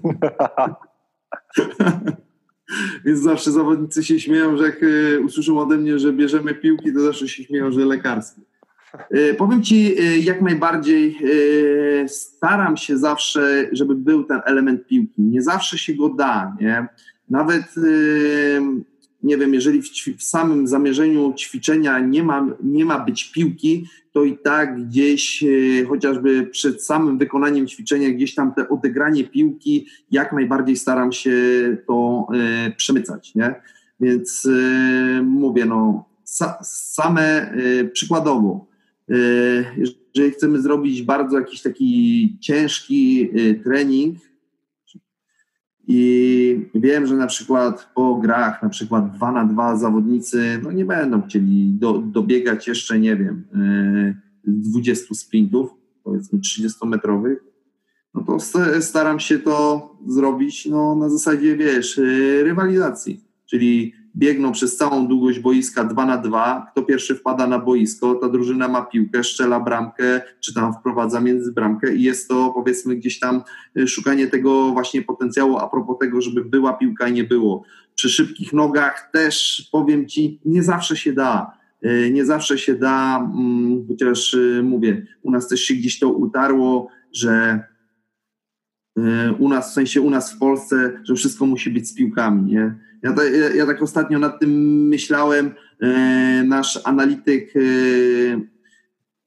[3.04, 7.00] Więc zawsze zawodnicy się śmieją, że jak e, usłyszą ode mnie, że bierzemy piłki, to
[7.00, 8.42] zawsze się śmieją, że lekarskie.
[9.10, 11.18] E, powiem Ci, e, jak najbardziej
[12.06, 15.22] staram się zawsze, żeby był ten element piłki.
[15.22, 16.86] Nie zawsze się go da, nie?
[17.28, 17.64] Nawet
[19.22, 24.24] nie wiem, jeżeli w, w, samym zamierzeniu ćwiczenia nie ma, nie ma być piłki, to
[24.24, 30.32] i tak gdzieś e, chociażby przed samym wykonaniem ćwiczenia, gdzieś tam te odegranie piłki, jak
[30.32, 31.36] najbardziej staram się
[31.86, 33.54] to e, przemycać, nie?
[34.00, 37.54] Więc e, mówię, no, sa, same
[37.92, 38.66] przykładowo,
[40.14, 43.30] jeżeli chcemy zrobić bardzo jakiś taki ciężki
[43.64, 44.18] trening,
[45.94, 50.84] i wiem, że na przykład po grach, na przykład 2 na 2 zawodnicy no nie
[50.84, 53.44] będą chcieli do, dobiegać jeszcze, nie wiem,
[54.44, 55.70] 20 e, sprintów,
[56.04, 57.36] powiedzmy 30-metrowych,
[58.14, 58.38] no to
[58.80, 62.02] staram się to zrobić no, na zasadzie, wiesz, e,
[62.42, 66.66] rywalizacji, czyli biegną przez całą długość boiska 2 na 2.
[66.72, 71.52] Kto pierwszy wpada na boisko, ta drużyna ma piłkę, szczela bramkę, czy tam wprowadza między
[71.52, 73.42] bramkę i jest to powiedzmy gdzieś tam
[73.78, 77.64] y, szukanie tego właśnie potencjału a propos tego, żeby była piłka i nie było.
[77.94, 81.58] Przy szybkich nogach też powiem Ci, nie zawsze się da.
[81.86, 86.08] Y, nie zawsze się da, mm, chociaż y, mówię, u nas też się gdzieś to
[86.08, 87.64] utarło, że
[89.38, 92.74] u nas, w sensie u nas w Polsce, że wszystko musi być z piłkami, nie?
[93.02, 94.50] Ja, ta, ja, ja tak ostatnio nad tym
[94.88, 95.54] myślałem.
[95.82, 97.60] E, nasz analityk e,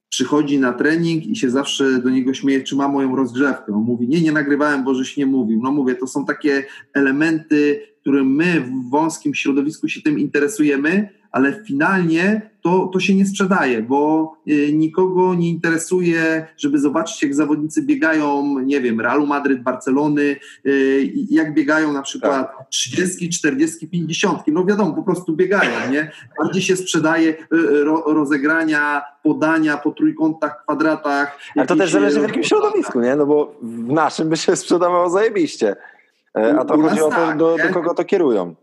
[0.08, 3.74] przychodzi na trening i się zawsze do niego śmieje, czy ma moją rozgrzewkę.
[3.74, 5.60] On mówi, nie, nie nagrywałem, bo żeś nie mówił.
[5.62, 11.64] No mówię, to są takie elementy, które my w wąskim środowisku się tym interesujemy, ale
[11.64, 17.82] finalnie to, to się nie sprzedaje, bo y, nikogo nie interesuje, żeby zobaczyć, jak zawodnicy
[17.82, 22.68] biegają, nie wiem, Realu Madryt, Barcelony, y, jak biegają na przykład tak.
[22.70, 24.42] 30, 40, 50.
[24.46, 26.10] No wiadomo, po prostu biegają, nie?
[26.38, 27.36] Bardziej się sprzedaje y,
[28.06, 31.38] rozegrania, podania po trójkątach, kwadratach.
[31.56, 33.16] Ale to też zależy w jakim środowisku, nie?
[33.16, 35.76] No bo w naszym by się sprzedawało zajebiście.
[36.36, 38.54] E, a to chodzi o to, tak, do, do kogo to kierują.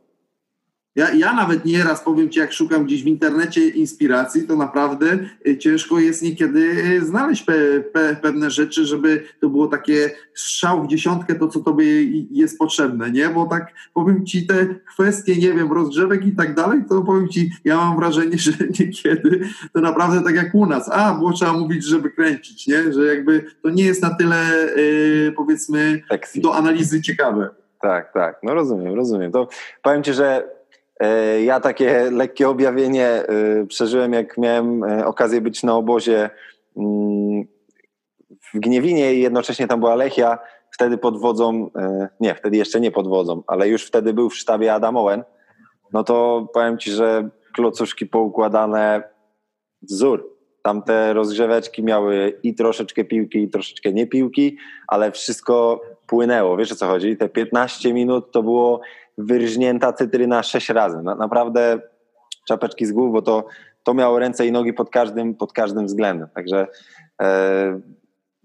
[0.95, 5.57] Ja, ja nawet nieraz powiem Ci, jak szukam gdzieś w internecie inspiracji, to naprawdę y,
[5.57, 10.87] ciężko jest niekiedy y, znaleźć pe, pe, pewne rzeczy, żeby to było takie strzał w
[10.87, 13.29] dziesiątkę, to co Tobie jest potrzebne, nie?
[13.29, 17.51] Bo tak powiem Ci te kwestie, nie wiem, rozgrzewek i tak dalej, to powiem Ci,
[17.65, 19.39] ja mam wrażenie, że niekiedy
[19.73, 22.93] to naprawdę tak jak u nas, a, było trzeba mówić, żeby kręcić, nie?
[22.93, 24.45] Że jakby to nie jest na tyle,
[24.77, 26.01] yy, powiedzmy,
[26.35, 27.49] do analizy ciekawe.
[27.81, 29.31] Tak, tak, no rozumiem, rozumiem.
[29.31, 29.47] To
[29.81, 30.62] powiem Ci, że
[31.43, 36.29] ja takie lekkie objawienie e, przeżyłem, jak miałem e, okazję być na obozie
[36.77, 37.43] mm,
[38.53, 40.39] w Gniewinie i jednocześnie tam była Lechia.
[40.71, 41.69] Wtedy pod wodzą,
[42.19, 45.23] nie, wtedy jeszcze nie pod wodzą, ale już wtedy był w sztabie Adam Owen.
[45.93, 49.03] No to powiem Ci, że klocuszki poukładane
[49.81, 50.29] wzór.
[50.61, 56.57] Tamte rozgrzeweczki miały i troszeczkę piłki, i troszeczkę nie piłki, ale wszystko płynęło.
[56.57, 57.17] Wiesz o co chodzi?
[57.17, 58.81] Te 15 minut to było
[59.17, 61.01] wyrżnięta cytryna sześć razy.
[61.01, 61.79] Na, naprawdę
[62.47, 63.45] czapeczki z głów, bo to,
[63.83, 66.27] to miało ręce i nogi pod każdym, pod każdym względem.
[66.35, 66.67] Także
[67.21, 67.79] e,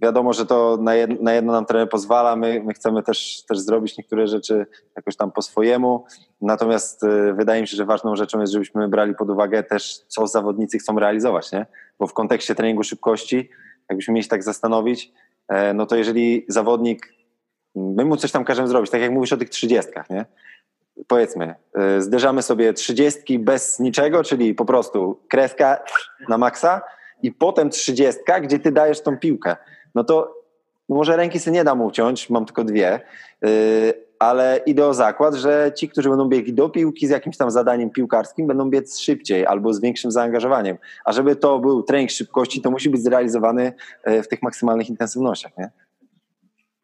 [0.03, 2.37] wiadomo, że to na, jed, na jedno nam trener pozwala.
[2.37, 6.05] My, my chcemy też, też zrobić niektóre rzeczy jakoś tam po swojemu.
[6.41, 10.27] Natomiast e, wydaje mi się, że ważną rzeczą jest, żebyśmy brali pod uwagę też, co
[10.27, 11.67] zawodnicy chcą realizować, nie?
[11.99, 13.51] Bo w kontekście treningu szybkości,
[13.89, 15.13] jakbyśmy mieli się tak zastanowić,
[15.49, 17.19] e, no to jeżeli zawodnik
[17.75, 20.25] my mu coś tam każemy zrobić, tak jak mówisz o tych trzydziestkach, nie?
[21.07, 21.55] Powiedzmy,
[21.97, 25.79] y, zderzamy sobie trzydziestki bez niczego, czyli po prostu kreska
[26.29, 26.83] na maksa
[27.23, 29.57] i potem trzydziestka, gdzie ty dajesz tą piłkę.
[29.95, 30.35] No to
[30.89, 33.01] może ręki sobie nie dam uciąć, mam tylko dwie,
[33.47, 37.51] y, ale idę o zakład, że ci, którzy będą biegli do piłki z jakimś tam
[37.51, 40.77] zadaniem piłkarskim, będą biec szybciej albo z większym zaangażowaniem.
[41.05, 43.73] A żeby to był trening szybkości, to musi być zrealizowany
[44.05, 45.71] e, w tych maksymalnych intensywnościach, nie?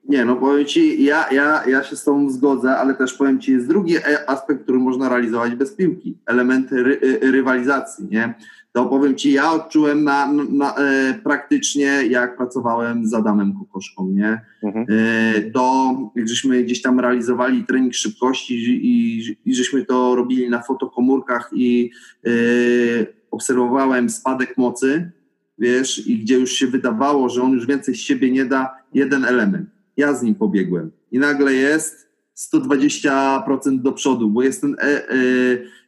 [0.09, 3.53] Nie, no powiem Ci, ja, ja, ja się z Tobą zgodzę, ale też powiem Ci,
[3.53, 6.19] jest drugi e, aspekt, który można realizować bez piłki.
[6.27, 8.35] Element ry, rywalizacji, nie?
[8.73, 14.41] To powiem Ci, ja odczułem na, na e, praktycznie, jak pracowałem z Adamem Kokoszką, nie?
[14.63, 14.87] Mhm.
[14.89, 18.55] E, to, żeśmy gdzieś tam realizowali trening szybkości
[18.87, 21.91] i, i żeśmy to robili na fotokomórkach i
[22.27, 22.31] e,
[23.31, 25.11] obserwowałem spadek mocy,
[25.59, 29.25] wiesz, i gdzie już się wydawało, że on już więcej z siebie nie da, jeden
[29.25, 32.09] element ja z nim pobiegłem i nagle jest
[32.55, 35.17] 120% do przodu, bo jest ten, e, e,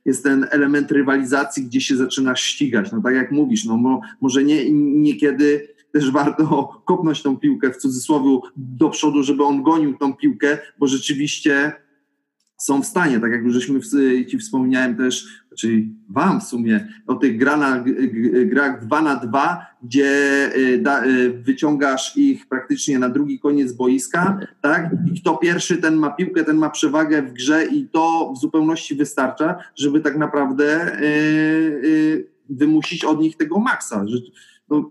[0.05, 2.93] jest ten element rywalizacji, gdzie się zaczynasz ścigać.
[2.93, 7.77] No tak jak mówisz, no mo, może nie, niekiedy też warto kopnąć tą piłkę w
[7.77, 11.73] cudzysłowie do przodu, żeby on gonił tą piłkę, bo rzeczywiście
[12.57, 13.81] są w stanie, tak jak już żeśmy
[14.27, 17.85] Ci wspomniałem też, czyli Wam w sumie, o tych grach,
[18.47, 20.07] grach 2 na 2, gdzie
[20.57, 24.91] y, da, y, wyciągasz ich praktycznie na drugi koniec boiska, tak?
[25.13, 28.95] I kto pierwszy, ten ma piłkę, ten ma przewagę w grze i to w zupełności
[28.95, 30.97] wystarcza, żeby tak naprawdę
[32.49, 34.05] wymusić od nich tego maksa.
[34.69, 34.91] No,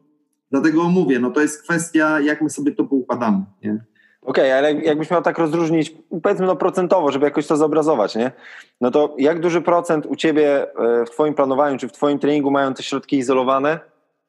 [0.52, 3.86] dlatego mówię, no to jest kwestia, jak my sobie to poukładamy, nie?
[4.26, 8.32] Okej, okay, ale jakbyś miał tak rozróżnić, powiedzmy no procentowo, żeby jakoś to zobrazować, nie?
[8.82, 12.52] No to jak duży procent u ciebie e, w twoim planowaniu, czy w twoim treningu
[12.52, 13.80] mają te środki izolowane,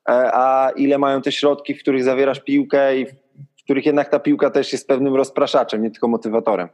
[0.09, 4.18] e, a ile mają te środki, w których zawierasz piłkę i w których jednak ta
[4.18, 6.68] piłka też jest pewnym rozpraszaczem, nie tylko motywatorem?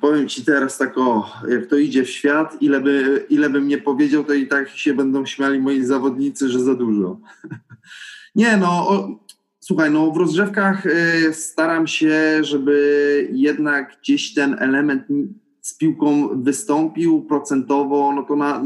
[0.00, 3.78] Powiem ci teraz tak o, jak to idzie w świat, ile, by, ile bym nie
[3.78, 7.16] powiedział, to i tak się będą śmiali moi zawodnicy, że za dużo.
[8.34, 9.06] Nie no,
[9.66, 15.02] Słuchaj, no w rozgrzewkach y, staram się, żeby jednak gdzieś ten element
[15.60, 18.62] z piłką wystąpił procentowo, no to na,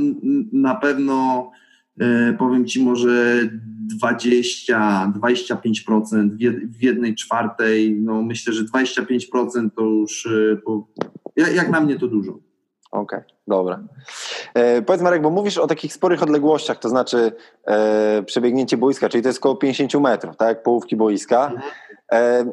[0.52, 1.50] na pewno
[2.02, 3.40] y, powiem Ci może
[4.02, 6.30] 20-25%
[6.68, 10.60] w jednej czwartej, no myślę, że 25% to już y,
[11.36, 12.38] jak na mnie to dużo.
[12.90, 13.84] Okej, okay, dobra.
[14.58, 17.32] E, powiedz Marek, bo mówisz o takich sporych odległościach, to znaczy
[17.66, 21.52] e, przebiegnięcie boiska, czyli to jest około 50 metrów, tak, połówki boiska.
[22.12, 22.44] E,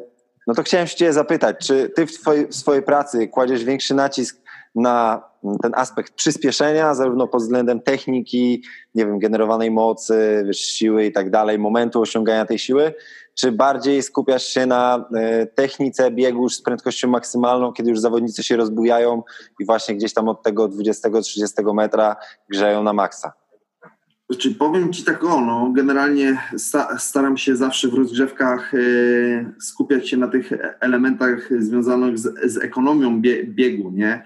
[0.46, 3.94] no to chciałem się cię zapytać, czy ty w, twojej, w swojej pracy kładziesz większy
[3.94, 4.40] nacisk
[4.76, 5.22] na
[5.62, 8.62] ten aspekt przyspieszenia, zarówno pod względem techniki,
[8.94, 12.94] nie wiem, generowanej mocy, wiesz, siły i tak dalej, momentu osiągania tej siły,
[13.34, 18.42] czy bardziej skupiasz się na e, technice biegu już z prędkością maksymalną, kiedy już zawodnicy
[18.42, 19.22] się rozbujają
[19.60, 22.16] i właśnie gdzieś tam od tego 20-30 metra
[22.50, 23.32] grzeją na maksa?
[24.30, 28.78] Znaczy, powiem Ci tak o, no, generalnie sta staram się zawsze w rozgrzewkach e,
[29.60, 34.22] skupiać się na tych elementach związanych z, z ekonomią bie biegu, nie?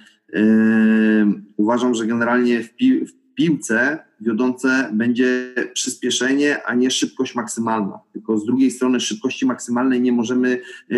[1.56, 7.98] Uważam, że generalnie w, pi w piłce wiodące będzie przyspieszenie, a nie szybkość maksymalna.
[8.12, 10.96] Tylko z drugiej strony szybkości maksymalnej nie możemy e,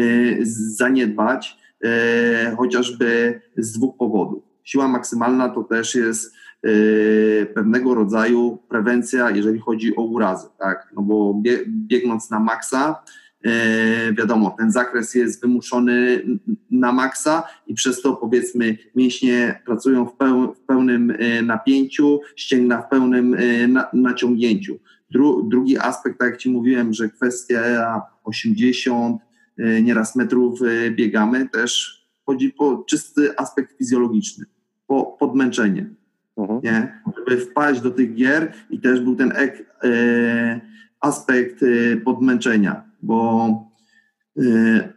[0.76, 4.42] zaniedbać, e, chociażby z dwóch powodów.
[4.64, 10.92] Siła maksymalna to też jest e, pewnego rodzaju prewencja, jeżeli chodzi o urazy, tak?
[10.96, 13.02] No bo biegnąc na maksa,
[14.12, 16.22] wiadomo, ten zakres jest wymuszony
[16.70, 22.82] na maksa i przez to powiedzmy mięśnie pracują w, peł, w pełnym e, napięciu, ścięgna
[22.82, 24.78] w pełnym e, na, naciągnięciu.
[25.10, 29.22] Dru, drugi aspekt, tak jak Ci mówiłem, że kwestia 80
[29.82, 34.46] nieraz metrów biegamy, też chodzi po czysty aspekt fizjologiczny,
[34.86, 35.86] po podmęczenie.
[36.36, 36.60] Mhm.
[36.64, 37.00] Nie?
[37.18, 40.60] Żeby wpaść do tych gier i też był ten ek, e,
[41.00, 43.48] aspekt e, podmęczenia bo
[44.38, 44.92] y,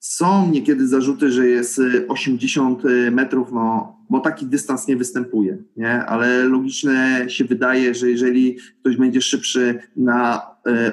[0.00, 6.04] są niekiedy zarzuty, że jest 80 y, metrów, no, bo taki dystans nie występuje, nie?
[6.04, 10.46] ale logiczne się wydaje, że jeżeli ktoś będzie szybszy na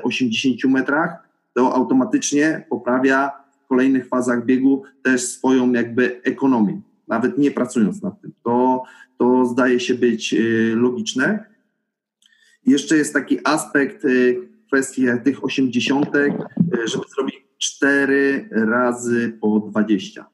[0.04, 3.32] 80 y, metrach, to automatycznie poprawia
[3.66, 8.32] w kolejnych fazach biegu też swoją jakby ekonomię, nawet nie pracując nad tym.
[8.44, 8.84] To,
[9.18, 10.36] to zdaje się być
[10.76, 11.46] logiczne.
[12.66, 14.06] Jeszcze jest taki aspekt
[14.72, 20.26] kwestię tych osiemdziesiątek, e, żeby zrobić cztery razy po dwadzieścia.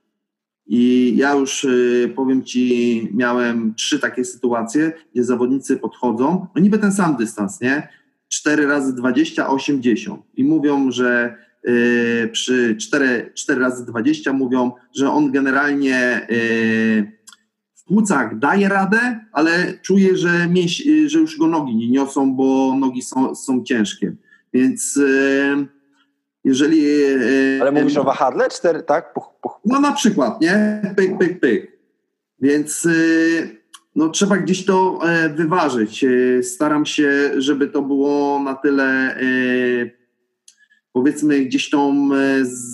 [0.67, 6.79] I ja już e, powiem Ci, miałem trzy takie sytuacje, gdzie zawodnicy podchodzą, no niby
[6.79, 7.87] ten sam dystans, nie?
[8.29, 11.35] Cztery razy 20, 80 i mówią, że
[12.31, 16.27] przy 4, 4 razy 20 mówią, że on generalnie
[17.75, 22.75] w płucach daje radę, ale czuje, że, mięś, że już go nogi nie niosą, bo
[22.79, 24.15] nogi są, są ciężkie.
[24.57, 24.99] Więc
[26.43, 26.85] jeżeli...
[27.61, 28.49] Ale mówisz o wahadle?
[28.49, 29.13] Cztery, tak?
[29.13, 29.59] Puch, puch.
[29.65, 30.81] No na przykład, nie?
[30.95, 31.77] Pyk, pyk, pyk.
[32.39, 32.87] Więc
[33.95, 34.99] no, trzeba gdzieś to
[35.35, 36.05] wyważyć.
[36.41, 39.17] Staram się, żeby to było na tyle
[40.91, 42.09] powiedzmy gdzieś tą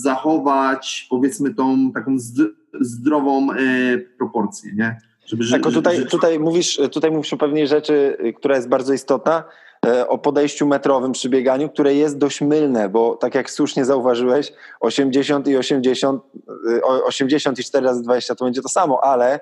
[0.01, 2.15] zachować, powiedzmy tą taką
[2.81, 3.47] zdrową
[4.17, 4.97] proporcję, nie?
[5.25, 6.09] Żeby, tak, tutaj, żeby...
[6.09, 9.72] tutaj, mówisz, tutaj mówisz o pewnej rzeczy, która jest bardzo istotna, E,
[10.07, 15.47] o podejściu metrowym przy bieganiu, które jest dość mylne, bo tak jak słusznie zauważyłeś, 80
[15.47, 16.23] i 80,
[17.05, 19.39] 80 e, i 4 razy 20 to będzie to samo, ale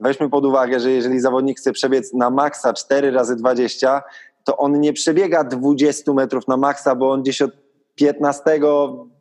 [0.00, 4.02] weźmy pod uwagę, że jeżeli zawodnik chce przebiec na maksa 4 razy 20,
[4.44, 7.50] to on nie przebiega 20 metrów na maksa, bo on gdzieś od
[7.94, 8.42] 15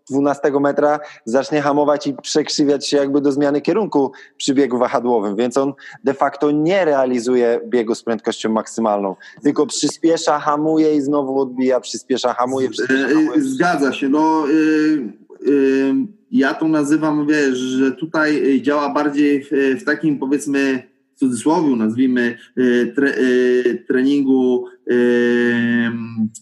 [0.10, 5.58] 12 metra zacznie hamować i przekrzywiać się jakby do zmiany kierunku przy biegu wahadłowym, więc
[5.58, 5.74] on
[6.04, 12.34] de facto nie realizuje biegu z prędkością maksymalną, tylko przyspiesza, hamuje i znowu odbija, przyspiesza,
[12.34, 12.70] hamuje.
[12.70, 13.42] Przyspiesza, hamuje.
[13.42, 15.14] Zgadza się, no yy,
[15.46, 15.96] yy,
[16.32, 19.50] ja to nazywam, wiesz, że tutaj działa bardziej w,
[19.82, 25.92] w takim powiedzmy w cudzysłowie nazwijmy y, tre, y, treningu, y,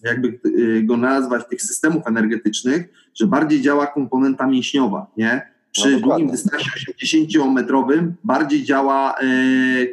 [0.04, 0.40] jakby
[0.84, 5.52] go nazwać, tych systemów energetycznych, że bardziej działa komponenta mięśniowa, nie?
[5.72, 6.70] Przy no, długim dystansie
[7.04, 9.16] 80-metrowym bardziej działa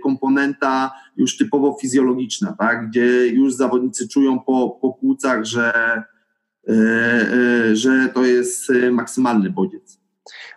[0.03, 2.89] komponenta już typowo fizjologiczna, tak?
[2.89, 5.73] gdzie już zawodnicy czują po, po płucach, że,
[7.73, 9.98] że to jest maksymalny bodziec.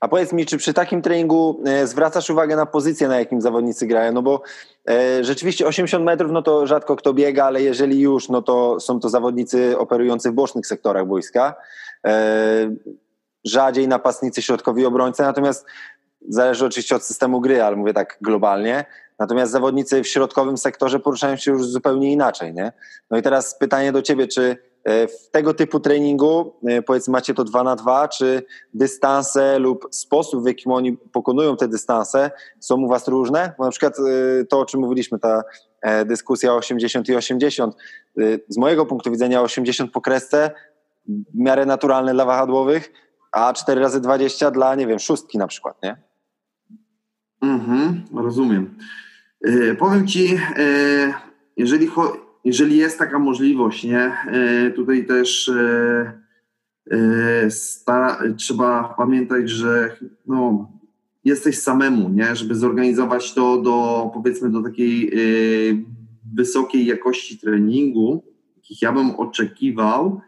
[0.02, 3.88] A powiedz mi, czy przy takim treningu e, zwracasz uwagę na pozycję, na jakim zawodnicy
[3.88, 4.12] grają?
[4.12, 4.42] No bo
[4.90, 9.00] e, rzeczywiście 80 metrów, no to rzadko kto biega, ale jeżeli już, no to są
[9.00, 11.56] to zawodnicy operujący w bocznych sektorach wojska.
[12.08, 12.76] E,
[13.46, 15.66] rzadziej napastnicy, środkowi obrońcy, natomiast
[16.30, 18.86] zależy oczywiście od systemu gry, ale mówię tak globalnie.
[19.20, 22.72] Natomiast zawodnicy w środkowym sektorze poruszają się już zupełnie inaczej, nie?
[23.10, 27.44] No i teraz pytanie do ciebie, czy w tego typu treningu, e, powiedzmy macie to
[27.44, 32.88] 2 na 2, czy dystanse lub sposób, w jakim oni pokonują te dystanse są u
[32.88, 33.54] Was różne?
[33.58, 35.44] Bo na przykład e, to, o czym mówiliśmy, ta
[36.06, 37.76] dyskusja 80 i 80,
[38.48, 40.52] z mojego punktu widzenia 80 po kresce
[41.08, 42.92] w miarę naturalne dla wahadłowych,
[43.32, 45.98] a 4 razy 20 dla, nie wiem, szóstki na przykład, nie?
[47.42, 48.78] Mhm, rozumiem.
[49.80, 50.40] powiem Ci,
[51.58, 56.22] jeżeli chodzi jeżeli jest taka możliwość, nie, e, tutaj też e,
[56.92, 59.96] e, trzeba pamiętać, że
[60.28, 60.72] no,
[61.26, 65.12] jesteś samemu, nie, żeby zorganizować to do powiedzmy do takiej
[66.36, 68.24] wysokiej jakości treningu,
[68.56, 70.22] jakich ja bym oczekiwał,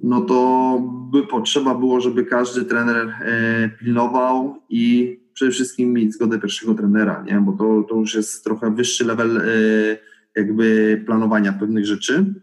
[0.00, 0.78] no to
[1.12, 3.14] by potrzeba było, żeby każdy trener
[3.78, 7.40] pilnował i przede wszystkim mieć zgodę pierwszego trenera, nie?
[7.40, 9.40] bo to, to już jest trochę wyższy level
[10.36, 12.34] jakby planowania pewnych rzeczy.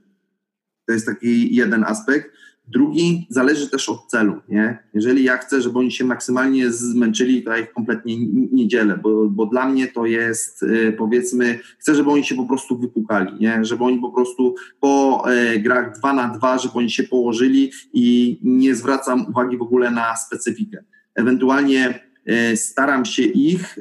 [0.87, 2.31] To jest taki jeden aspekt.
[2.67, 4.41] Drugi zależy też od celu.
[4.49, 4.77] Nie?
[4.93, 8.15] Jeżeli ja chcę, żeby oni się maksymalnie zmęczyli, to ja ich kompletnie
[8.51, 12.45] nie dzielę, bo, bo dla mnie to jest y, powiedzmy, chcę, żeby oni się po
[12.45, 13.65] prostu wypukali, nie?
[13.65, 18.39] żeby oni po prostu po e, grach 2 na 2, żeby oni się położyli i
[18.43, 20.83] nie zwracam uwagi w ogóle na specyfikę.
[21.15, 23.79] Ewentualnie e, staram się ich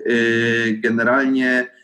[0.83, 1.80] generalnie Y,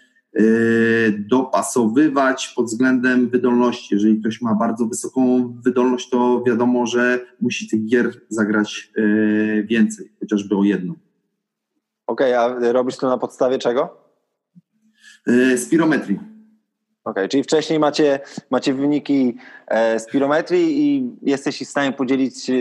[1.18, 3.94] dopasowywać pod względem wydolności.
[3.94, 10.12] Jeżeli ktoś ma bardzo wysoką wydolność, to wiadomo, że musi tych gier zagrać y, więcej,
[10.20, 10.94] chociażby o jedną.
[12.06, 13.98] Okej, okay, a robisz to na podstawie czego?
[15.28, 16.35] Y, spirometrii.
[17.06, 19.36] Okay, czyli wcześniej macie, macie wyniki
[19.66, 22.54] e, spirometrii i jesteś w stanie podzielić e,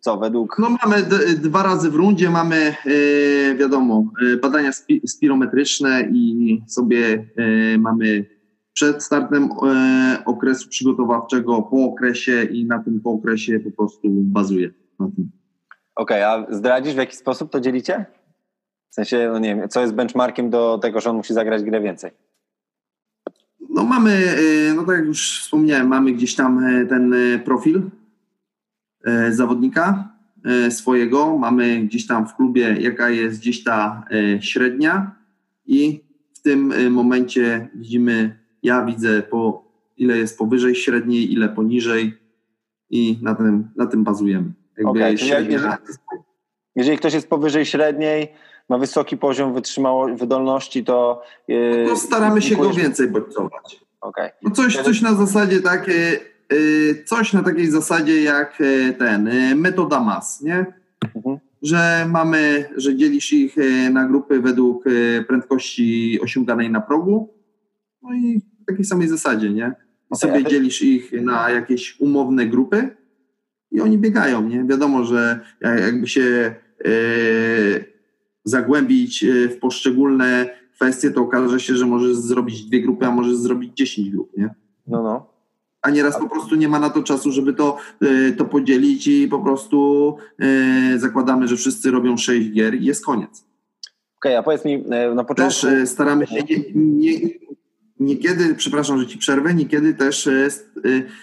[0.00, 0.58] co według...
[0.58, 1.02] No mamy
[1.36, 4.04] dwa razy w rundzie, mamy e, wiadomo
[4.42, 8.24] badania spi spirometryczne i sobie e, mamy
[8.72, 14.70] przed startem e, okresu przygotowawczego, po okresie i na tym po okresie po prostu bazuje
[14.98, 18.06] Okej, okay, a zdradzisz w jaki sposób to dzielicie?
[18.90, 21.80] W sensie, no nie wiem, co jest benchmarkiem do tego, że on musi zagrać grę
[21.80, 22.10] więcej?
[23.74, 24.10] No mamy,
[24.70, 27.82] e, no tak jak już wspomniałem, mamy gdzieś tam e, ten e, profil
[29.30, 30.14] zawodnika
[30.70, 34.04] swojego, mamy gdzieś tam w klubie, jaka jest gdzieś ta
[34.40, 35.16] średnia.
[35.66, 36.00] I
[36.34, 39.64] w tym momencie widzimy, ja widzę po
[39.96, 42.14] ile jest powyżej średniej, ile poniżej.
[42.90, 44.52] I na tym, na tym bazujemy.
[44.76, 45.52] Jakby okay, średnia...
[45.52, 45.74] jeżeli,
[46.76, 48.28] jeżeli ktoś jest powyżej średniej,
[48.68, 51.22] ma wysoki poziom wytrzymałości, wydolności, to...
[51.48, 53.84] Yy, no staramy się go więcej bodźcować.
[54.00, 54.30] Okay.
[54.42, 55.90] No coś, coś na zasadzie tak,
[57.06, 58.58] coś na takiej zasadzie jak
[58.98, 60.66] ten metoda mas, nie?
[61.16, 61.38] Mhm.
[61.62, 63.56] Że mamy, że dzielisz ich
[63.90, 64.84] na grupy według
[65.28, 67.34] prędkości osiąganej na progu.
[68.02, 69.72] No i w takiej samej zasadzie, nie?
[70.14, 72.96] I sobie dzielisz ich na jakieś umowne grupy
[73.70, 74.64] i oni biegają, nie?
[74.64, 76.54] Wiadomo, że jakby się
[78.44, 83.76] zagłębić w poszczególne kwestie, to okaże się, że możesz zrobić dwie grupy, a możesz zrobić
[83.76, 84.54] dziesięć grup, nie?
[84.86, 85.34] No, no.
[85.82, 89.28] A nieraz po prostu nie ma na to czasu, żeby to, e, to podzielić i
[89.28, 93.46] po prostu e, zakładamy, że wszyscy robią sześć gier i jest koniec.
[94.16, 95.60] Okej, okay, a powiedz mi e, na początku...
[95.60, 97.28] Też staramy się nie, nie,
[98.00, 100.28] niekiedy, przepraszam, że ci przerwę, niekiedy też,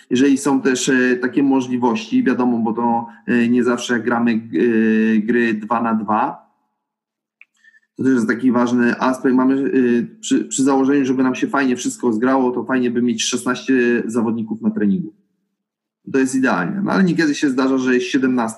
[0.09, 0.91] jeżeli są też
[1.21, 3.07] takie możliwości, wiadomo, bo to
[3.49, 4.37] nie zawsze gramy
[5.23, 6.50] gry dwa na dwa,
[8.01, 9.35] to też jest taki ważny aspekt.
[9.35, 13.23] Mamy y, przy, przy, założeniu, żeby nam się fajnie wszystko zgrało, to fajnie by mieć
[13.23, 15.13] 16 zawodników na treningu.
[16.13, 16.81] To jest idealnie.
[16.83, 18.57] No ale niekiedy się zdarza, że jest 17,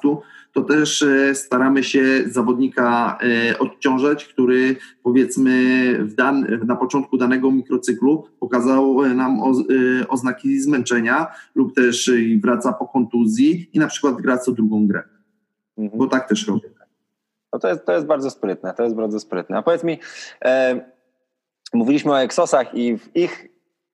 [0.53, 3.17] to też y, staramy się zawodnika
[3.51, 5.53] y, odciążać, który powiedzmy
[6.17, 9.39] dan, na początku danego mikrocyklu pokazał nam
[10.07, 15.03] oznaki zmęczenia lub też wraca po kontuzji i na przykład gra co drugą grę.
[15.77, 15.99] Mhm.
[15.99, 16.82] Bo tak też robię.
[17.53, 19.57] No to jest, to jest bardzo sprytne, to jest bardzo sprytne.
[19.57, 19.99] A powiedz mi,
[20.45, 20.79] e,
[21.73, 23.47] mówiliśmy o Exosach i w ich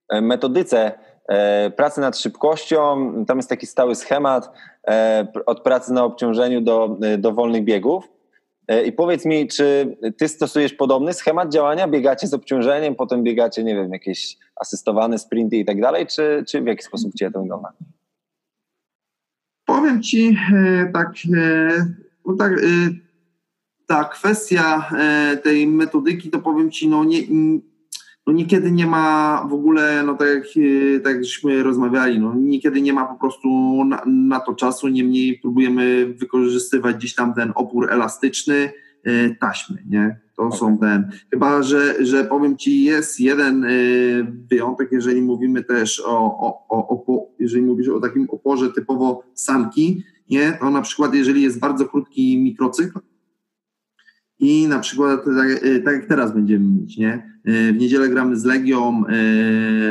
[0.10, 0.91] e, metodyce
[1.28, 4.51] e, pracy nad szybkością, tam jest taki stały schemat
[4.88, 8.10] e, od pracy na obciążeniu do, e, do wolnych biegów.
[8.68, 11.88] E, I powiedz mi, czy ty stosujesz podobny schemat działania?
[11.88, 16.62] Biegacie z obciążeniem, potem biegacie, nie wiem, jakieś asystowane sprinty i tak dalej, czy, czy
[16.62, 17.74] w jaki sposób cię to wygląda?
[19.66, 20.38] Powiem ci
[20.93, 21.14] tak,
[22.26, 22.51] no tak
[23.90, 27.22] ta kwestia e, tej metodyki, to powiem Ci, no, nie,
[28.28, 31.18] no niekiedy nie ma w ogóle, no tak jak, e, tak
[31.64, 33.50] rozmawiali, no niekiedy nie ma po prostu
[33.86, 38.72] na, na to czasu, niemniej próbujemy wykorzystywać gdzieś tam ten opór elastyczny,
[39.04, 40.20] e, taśmy, nie?
[40.36, 40.60] To okay.
[40.60, 41.10] są ten.
[41.32, 43.66] Chyba, że, że powiem Ci, jest jeden
[44.50, 50.04] wyjątek, jeżeli mówimy też o, o, o, o jeżeli mówisz o takim oporze typowo sanki,
[50.30, 50.58] nie?
[50.60, 53.00] To na przykład, jeżeli jest bardzo krótki mikrocykl,
[54.40, 57.40] i na przykład tak, e, tak, jak teraz będziemy mieć, nie?
[57.46, 59.12] E, w niedzielę gramy z Legią, e,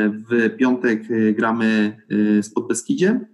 [0.09, 1.03] w piątek
[1.35, 1.97] gramy
[2.41, 3.25] z Podbeskidziem,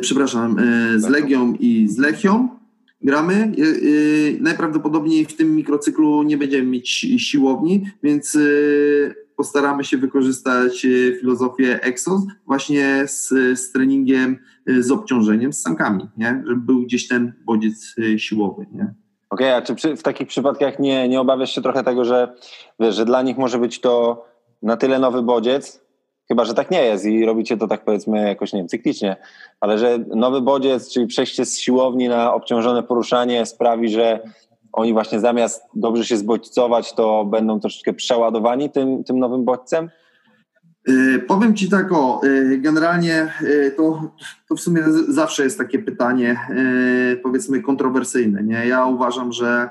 [0.00, 0.56] przepraszam,
[0.96, 2.48] z Legią i z Lechią
[3.00, 3.52] gramy.
[4.40, 8.38] Najprawdopodobniej w tym mikrocyklu nie będziemy mieć siłowni, więc
[9.36, 10.86] postaramy się wykorzystać
[11.20, 13.28] filozofię Exos właśnie z,
[13.60, 16.42] z treningiem, z obciążeniem, z sankami, nie?
[16.46, 18.66] żeby był gdzieś ten bodziec siłowy.
[18.72, 19.01] Nie?
[19.32, 22.34] Okej, okay, a czy przy, w takich przypadkach nie, nie obawiasz się trochę tego, że,
[22.80, 24.24] wiesz, że dla nich może być to
[24.62, 25.80] na tyle nowy bodziec,
[26.28, 29.16] chyba że tak nie jest i robicie to tak powiedzmy jakoś, nie wiem, cyklicznie,
[29.60, 34.20] ale że nowy bodziec, czyli przejście z siłowni na obciążone poruszanie sprawi, że
[34.72, 39.90] oni właśnie zamiast dobrze się zbodźcować, to będą troszeczkę przeładowani tym, tym nowym bodźcem?
[40.88, 44.14] Y, powiem Ci tak, o, y, generalnie y, to,
[44.48, 46.40] to w sumie zawsze jest takie pytanie,
[47.22, 48.42] powiedzmy, kontrowersyjne.
[48.42, 48.66] Nie?
[48.66, 49.68] Ja uważam, że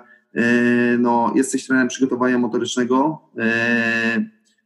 [0.99, 3.21] no, jesteś trenerem przygotowania motorycznego,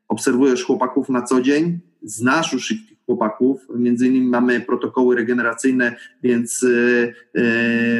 [0.07, 6.65] obserwujesz chłopaków na co dzień, znasz już ich chłopaków, między innymi mamy protokoły regeneracyjne, więc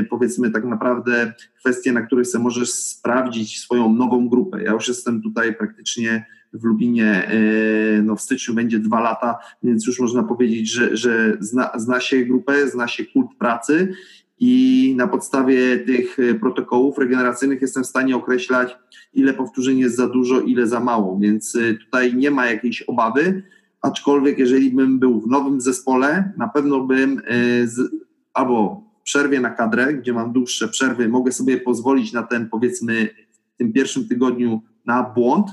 [0.10, 4.64] powiedzmy tak naprawdę kwestie, na których sobie możesz sprawdzić swoją nową grupę.
[4.64, 6.26] Ja już jestem tutaj praktycznie
[6.60, 11.38] w Lubinie e, no w styczniu będzie dwa lata, więc już można powiedzieć, że, że
[11.40, 13.94] zna, zna się grupę, zna się kult pracy
[14.40, 18.78] i na podstawie tych e, protokołów regeneracyjnych jestem w stanie określać,
[19.14, 23.44] ile powtórzeń jest za dużo, ile za mało, więc e, tutaj nie ma jakiejś obawy,
[23.82, 27.22] aczkolwiek jeżeli bym był w nowym zespole, na pewno bym
[27.66, 27.92] z,
[28.34, 33.10] albo w przerwie na kadrę, gdzie mam dłuższe przerwy, mogę sobie pozwolić na ten powiedzmy
[33.54, 35.48] w tym pierwszym tygodniu na błąd,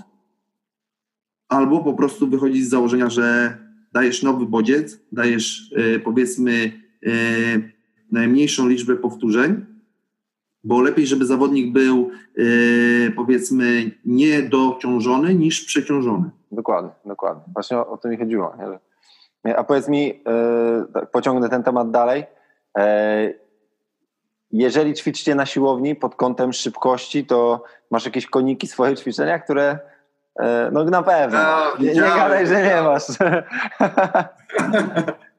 [1.52, 3.56] albo po prostu wychodzić z założenia, że
[3.92, 6.72] dajesz nowy bodziec, dajesz y, powiedzmy
[7.06, 7.72] y,
[8.12, 9.66] najmniejszą liczbę powtórzeń,
[10.64, 16.30] bo lepiej, żeby zawodnik był y, powiedzmy niedociążony niż przeciążony.
[16.52, 17.42] Dokładnie, dokładnie.
[17.52, 18.54] Właśnie o, o to mi chodziło.
[19.56, 20.20] A powiedz mi,
[20.94, 22.24] tak, pociągnę ten temat dalej.
[24.50, 29.91] Jeżeli ćwiczycie na siłowni pod kątem szybkości, to masz jakieś koniki swoje ćwiczenia, które E,
[30.72, 31.38] no na pewno.
[31.38, 33.04] No, nie, nie gadaj, że nie masz.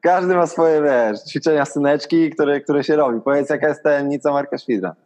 [0.00, 3.20] Każdy ma swoje, wiesz, ćwiczenia syneczki, które, które się robi.
[3.24, 4.96] Powiedz, jaka jest tajemnica Marka Świdra.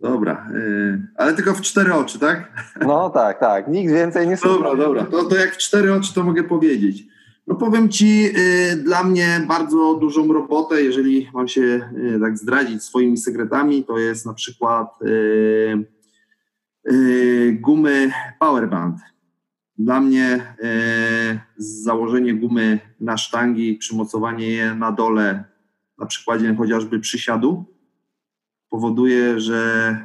[0.00, 2.52] Dobra, yy, ale tylko w cztery oczy, tak?
[2.80, 3.68] No tak, tak.
[3.68, 4.54] Nikt więcej nie słucha.
[4.54, 5.04] Dobra, dobra.
[5.04, 7.04] To, to jak w cztery oczy to mogę powiedzieć.
[7.46, 8.30] No powiem Ci,
[8.72, 13.98] y, dla mnie bardzo dużą robotę, jeżeli mam się y, tak zdradzić swoimi sekretami, to
[13.98, 15.84] jest na przykład y,
[17.52, 18.10] gumy
[18.40, 18.96] Powerband.
[19.78, 20.54] Dla mnie
[21.56, 25.44] założenie gumy na sztangi, przymocowanie je na dole,
[25.98, 27.64] na przykładzie chociażby przysiadu,
[28.70, 29.98] powoduje, że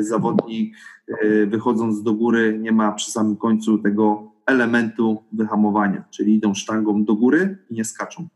[0.00, 0.76] zawodnik
[1.46, 7.14] wychodząc do góry nie ma przy samym końcu tego elementu wyhamowania, czyli idą sztangą do
[7.14, 8.28] góry i nie skaczą.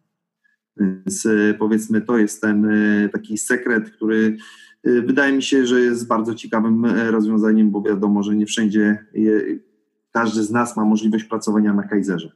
[0.76, 1.28] Więc
[1.58, 2.68] powiedzmy, to jest ten
[3.12, 4.36] taki sekret, który
[4.84, 9.40] wydaje mi się, że jest bardzo ciekawym rozwiązaniem, bo wiadomo, że nie wszędzie je,
[10.12, 12.32] każdy z nas ma możliwość pracowania na Kaiserze.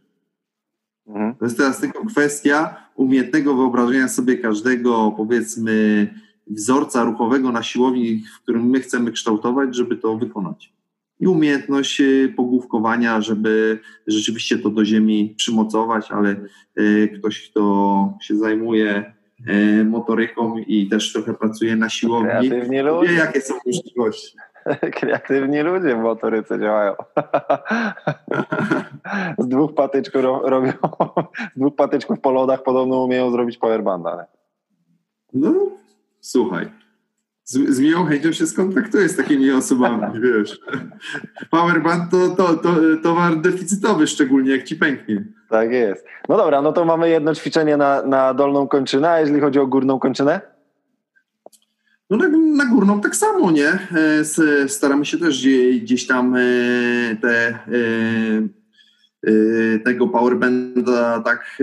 [1.06, 1.34] Mhm.
[1.34, 6.08] To jest teraz tylko kwestia umiejętnego wyobrażenia sobie każdego, powiedzmy,
[6.46, 10.74] wzorca ruchowego na siłowni, w którym my chcemy kształtować, żeby to wykonać
[11.20, 16.36] i umiejętność y, pogłówkowania, żeby rzeczywiście to do ziemi przymocować, ale
[16.78, 19.23] y, ktoś, kto się zajmuje y,
[19.84, 23.08] motoryką i też trochę pracuje na siłowni, Kreatywni ludzie.
[23.08, 24.36] wie jakie są możliwości.
[24.96, 26.94] Kreatywni ludzie w motoryce działają.
[29.38, 30.72] Z dwóch patyczków robią,
[31.56, 34.26] z dwóch patyczków po lodach podobno umieją zrobić powerbanda.
[35.32, 35.54] No,
[36.20, 36.68] słuchaj,
[37.44, 40.60] z, z miłą chęcią się skontaktuję z takimi osobami, wiesz.
[41.50, 45.24] Powerband to, to, to towar deficytowy, szczególnie jak ci pęknie.
[45.50, 46.06] Tak jest.
[46.28, 49.66] No dobra, no to mamy jedno ćwiczenie na, na dolną kończynę, a jeżeli chodzi o
[49.66, 50.40] górną kończynę?
[52.10, 53.68] No na, na górną tak samo, nie?
[53.68, 54.24] E,
[54.68, 55.46] staramy się też
[55.82, 56.40] gdzieś tam e,
[57.22, 57.58] te, e,
[59.84, 61.58] tego powerbanda tak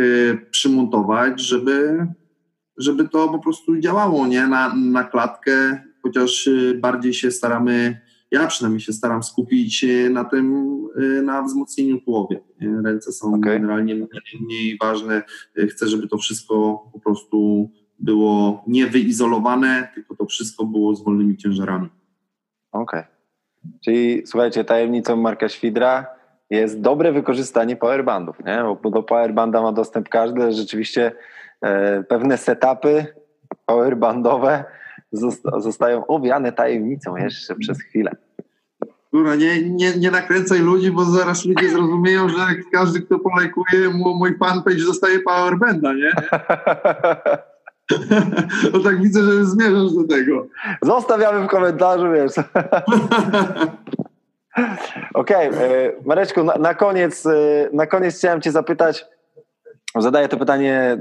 [0.52, 2.08] przymontować, żeby
[2.82, 8.02] żeby to po prostu działało nie na, na klatkę, chociaż y, bardziej się staramy,
[8.32, 12.40] ja przynajmniej się staram skupić y, na tym, y, na wzmocnieniu tułowie.
[12.86, 13.40] Ręce są okay.
[13.40, 14.10] generalnie mniej,
[14.42, 15.24] mniej ważne.
[15.70, 17.70] Chcę, żeby to wszystko po prostu
[18.00, 21.90] było nie wyizolowane, tylko to wszystko było z wolnymi ciężarami.
[22.72, 23.00] Okej.
[23.00, 23.12] Okay.
[23.86, 26.06] Czyli słuchajcie, tajemnicą Marka Świdra
[26.50, 28.64] jest dobre wykorzystanie powerbandów, nie?
[28.84, 31.12] Bo do powerbanda ma dostęp każdy, rzeczywiście
[32.10, 33.06] pewne setupy
[33.66, 34.64] powerbandowe
[35.58, 38.12] zostają owiane tajemnicą jeszcze przez chwilę.
[39.12, 42.38] Kurwa, nie, nie, nie nakręcaj ludzi, bo zaraz ludzie zrozumieją, że
[42.72, 46.12] każdy, kto polajkuje mój fanpage, dostaje powerbanda, nie?
[48.74, 50.48] No tak widzę, że zmierzasz do tego.
[50.82, 52.32] Zostawiamy w komentarzu, wiesz.
[55.14, 59.06] Okej, okay, e, Mareczku, na, na, koniec, e, na koniec chciałem cię zapytać,
[60.00, 60.98] Zadaję to pytanie y,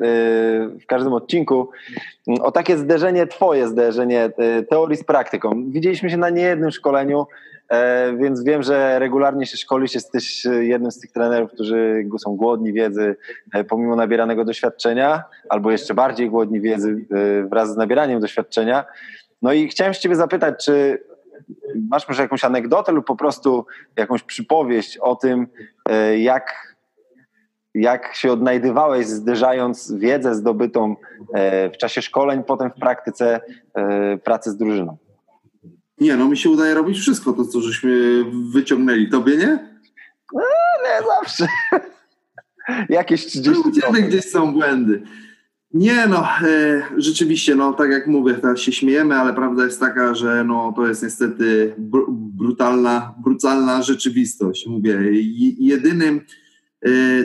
[0.83, 1.71] w każdym odcinku
[2.41, 5.65] o takie zderzenie, Twoje zderzenie y, teorii z praktyką.
[5.71, 7.27] Widzieliśmy się na niejednym szkoleniu,
[7.69, 9.95] e, więc wiem, że regularnie się szkolisz.
[9.95, 13.17] Jesteś jednym z tych trenerów, którzy są głodni wiedzy
[13.53, 18.85] e, pomimo nabieranego doświadczenia, albo jeszcze bardziej głodni wiedzy e, wraz z nabieraniem doświadczenia.
[19.43, 21.05] No i chciałem się Ciebie zapytać, czy
[21.91, 23.67] masz może jakąś anegdotę lub po prostu
[23.97, 25.47] jakąś przypowieść o tym,
[26.19, 26.70] jak
[27.75, 30.97] jak się odnajdywałeś, zderzając wiedzę zdobytą
[31.35, 33.41] e, w czasie szkoleń, potem w praktyce
[33.75, 34.97] e, pracy z drużyną?
[35.99, 39.09] Nie, no mi się udaje robić wszystko to, co żeśmy wyciągnęli.
[39.09, 39.59] Tobie nie?
[40.33, 40.43] No,
[40.85, 41.47] nie zawsze.
[42.89, 45.03] Jakieś 30 U ciebie gdzieś są błędy.
[45.75, 46.29] Nie no,
[46.97, 50.89] rzeczywiście, no tak jak mówię, teraz się śmiejemy, ale prawda jest taka, że no to
[50.89, 54.67] jest niestety br brutalna, brutalna rzeczywistość.
[54.67, 54.99] Mówię,
[55.59, 56.21] jedynym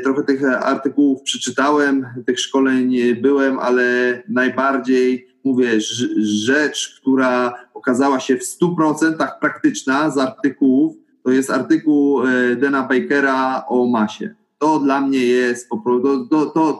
[0.03, 3.83] trochę tych artykułów przeczytałem, tych szkoleń byłem, ale
[4.29, 5.81] najbardziej mówię,
[6.17, 13.65] rzecz, która okazała się w 100% praktyczna z artykułów, to jest artykuł y, Dana Bakera
[13.67, 14.35] o masie.
[14.57, 16.29] To dla mnie jest po prostu,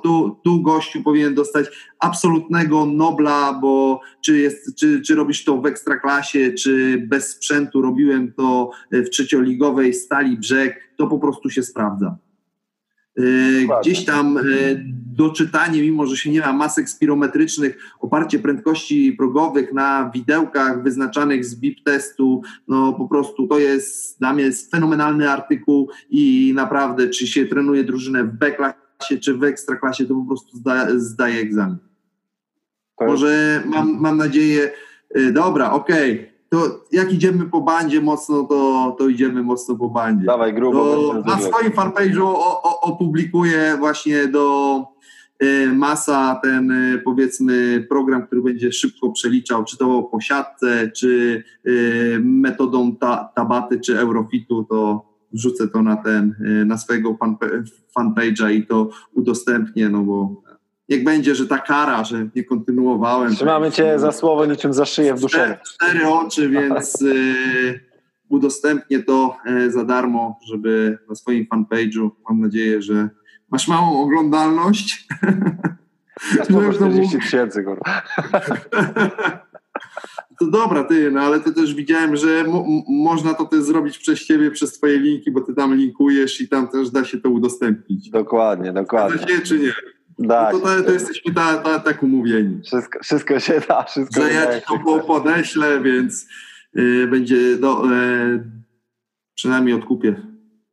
[0.04, 1.66] tu, tu gościu powinien dostać
[2.00, 8.34] absolutnego Nobla, bo czy, jest, czy, czy robisz to w ekstraklasie, czy bez sprzętu, robiłem
[8.34, 12.18] to w trzecioligowej Stali Brzeg, to po prostu się sprawdza.
[13.82, 14.42] Gdzieś tam e,
[15.16, 21.56] doczytanie, mimo że się nie ma masek spirometrycznych, oparcie prędkości progowych na widełkach wyznaczanych z
[21.56, 27.28] BIP testu, no po prostu to jest dla mnie jest fenomenalny artykuł i naprawdę, czy
[27.28, 31.78] się trenuje drużynę w B-klasie, czy w ekstraklasie, to po prostu zda, zdaje egzamin.
[33.02, 34.72] Może mam, mam nadzieję,
[35.16, 39.90] e, dobra, okej, okay to jak idziemy po bandzie mocno, to, to idziemy mocno po
[39.90, 40.26] bandzie.
[40.26, 40.96] Dawaj, grubo.
[40.96, 42.34] To na swoim fanpage'u
[42.82, 44.84] opublikuję właśnie do
[45.44, 51.44] y, masa ten y, powiedzmy program, który będzie szybko przeliczał, czy to po siatce, czy
[51.68, 56.36] y, metodą ta, tabaty, czy eurofitu, to wrzucę to na ten,
[56.66, 57.18] na swojego
[57.98, 60.42] fanpage'a i to udostępnię, no bo
[60.90, 63.36] niech będzie, że ta kara, że nie kontynuowałem.
[63.36, 65.58] Trzymamy cię za słowo niczym za szyję w duszy.
[65.66, 67.80] Cztery, oczy, więc y,
[68.30, 73.10] udostępnię to y, za darmo, żeby na swoim fanpage'u, mam nadzieję, że
[73.52, 75.08] masz małą oglądalność.
[76.50, 77.66] No 40 tysięcy,
[80.40, 84.26] To dobra, ty, no ale to też widziałem, że mo można to też zrobić przez
[84.26, 88.10] ciebie, przez twoje linki, bo ty tam linkujesz i tam też da się to udostępnić.
[88.10, 89.18] Dokładnie, dokładnie.
[89.20, 89.74] Da się czy nie?
[90.18, 90.54] Tak.
[90.54, 92.62] No to, to, to jesteśmy ta, ta, tak umówieni.
[92.66, 96.28] Wszystko, wszystko się da, wszystko Że ja ci to podeślę, więc
[96.78, 98.44] y, będzie do, y,
[99.36, 100.16] przynajmniej odkupię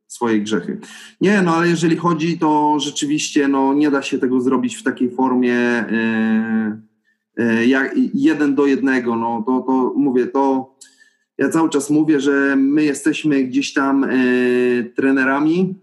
[0.07, 0.79] swoje grzechy.
[1.21, 5.11] Nie, no ale jeżeli chodzi, to rzeczywiście no, nie da się tego zrobić w takiej
[5.11, 5.85] formie
[7.39, 9.15] y, jak jeden do jednego.
[9.15, 10.73] No, to, to mówię, to
[11.37, 14.05] ja cały czas mówię, że my jesteśmy gdzieś tam
[14.95, 15.75] trenerami,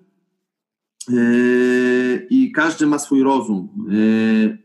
[2.30, 3.68] i każdy ma swój rozum.
[3.88, 4.58] Yy,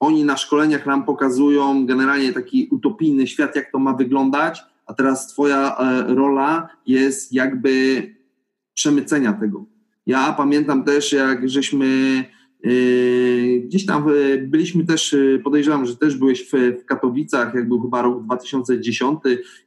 [0.00, 5.28] oni na szkoleniach nam pokazują generalnie taki utopijny świat, jak to ma wyglądać, a teraz
[5.28, 8.02] Twoja e, rola jest jakby
[8.74, 9.64] przemycenia tego.
[10.06, 11.86] Ja pamiętam też, jak żeśmy
[12.62, 14.04] yy, gdzieś tam
[14.48, 19.20] byliśmy też, podejrzewam, że też byłeś w, Katowicach, jak był chyba rok 2010,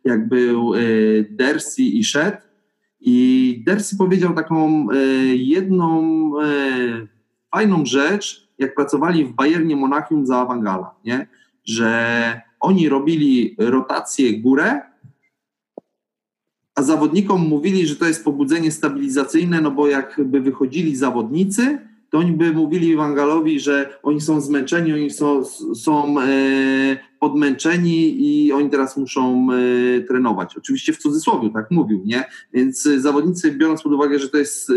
[0.03, 0.71] jak był
[1.29, 2.48] Dersi i Shed
[3.01, 4.95] i Dersi powiedział taką e,
[5.35, 7.07] jedną e,
[7.51, 11.27] fajną rzecz, jak pracowali w Bayernie Monachium za Awangala, nie?
[11.65, 14.81] że oni robili rotację górę,
[16.75, 21.79] a zawodnikom mówili, że to jest pobudzenie stabilizacyjne, no bo jakby wychodzili zawodnicy,
[22.09, 25.45] to oni by mówili Wangalowi, że oni są zmęczeni, oni są,
[25.75, 30.57] są e, podmęczeni i oni teraz muszą e, trenować.
[30.57, 32.25] Oczywiście w cudzysłowie, tak mówił, nie?
[32.53, 34.73] Więc zawodnicy, biorąc pod uwagę, że to jest e,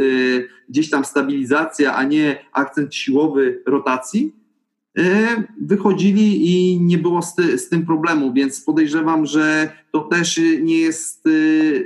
[0.68, 4.42] gdzieś tam stabilizacja, a nie akcent siłowy rotacji,
[4.98, 10.40] E, wychodzili i nie było z, ty, z, tym problemu, więc podejrzewam, że to też
[10.62, 11.30] nie jest, e,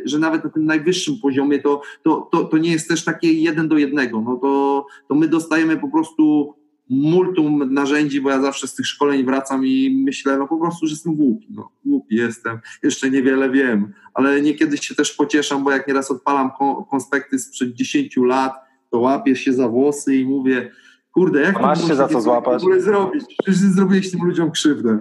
[0.04, 3.68] że nawet na tym najwyższym poziomie to, to, to, to nie jest też takie jeden
[3.68, 4.20] do jednego.
[4.20, 6.54] No to, to my dostajemy po prostu
[6.90, 10.92] multum narzędzi, bo ja zawsze z tych szkoleń wracam i myślę, no po prostu, że
[10.92, 11.46] jestem głupi.
[11.50, 16.50] No, głupi jestem, jeszcze niewiele wiem, ale niekiedy się też pocieszam, bo jak nieraz odpalam
[16.90, 18.52] konspekty sprzed 10 lat,
[18.90, 20.70] to łapię się za włosy i mówię,
[21.16, 22.62] Kurde, jak Masz się za co złapać?
[22.62, 23.24] w ogóle zrobić?
[23.38, 24.98] Przecież zrobiłeś tym ludziom krzywdę.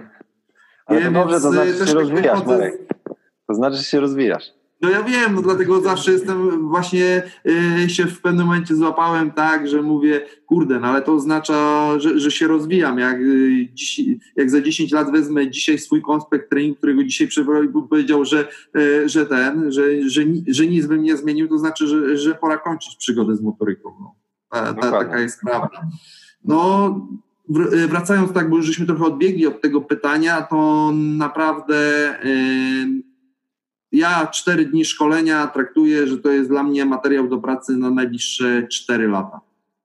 [0.86, 2.58] Ale to dobrze, to znaczy, się rozwijasz, chodzę...
[2.58, 2.94] Marek.
[3.46, 4.55] To znaczy, że się rozwijasz.
[4.80, 7.22] No ja wiem, no dlatego zawsze jestem, właśnie
[7.84, 12.20] y, się w pewnym momencie złapałem tak, że mówię, kurde, no ale to oznacza, że,
[12.20, 12.98] że się rozwijam.
[12.98, 14.00] Jak, y, dziś,
[14.36, 19.08] jak za 10 lat wezmę dzisiaj swój konspekt treningu, którego dzisiaj przeprowadził, powiedział, że, y,
[19.08, 22.96] że ten, że, że, że nic bym nie zmienił, to znaczy, że, że pora kończyć
[22.96, 23.94] przygodę z motoryką.
[24.00, 24.14] No.
[24.50, 25.86] Ta, ta, taka jest prawda.
[26.44, 27.00] No,
[27.88, 32.14] wracając tak, bo już żeśmy trochę odbiegli od tego pytania, to naprawdę
[33.96, 38.66] ja cztery dni szkolenia traktuję, że to jest dla mnie materiał do pracy na najbliższe
[38.70, 39.40] cztery lata.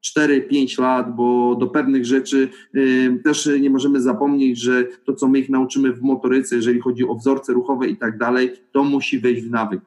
[0.06, 5.40] 4-5 lat, bo do pewnych rzeczy yy, też nie możemy zapomnieć, że to, co my
[5.40, 9.42] ich nauczymy w motoryce, jeżeli chodzi o wzorce ruchowe i tak dalej, to musi wejść
[9.42, 9.82] w nawyk.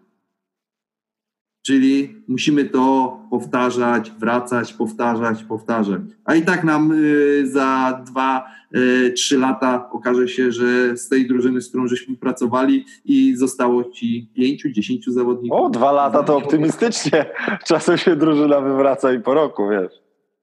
[1.67, 6.01] Czyli musimy to powtarzać, wracać, powtarzać, powtarzać.
[6.25, 8.47] A i tak nam y, za dwa,
[8.77, 13.85] y, trzy lata okaże się, że z tej drużyny, z którą żeśmy pracowali i zostało
[13.85, 15.59] ci pięciu, dziesięciu zawodników.
[15.61, 17.27] O, dwa lata to optymistycznie.
[17.69, 19.93] Czasem się drużyna wywraca i po roku, wiesz.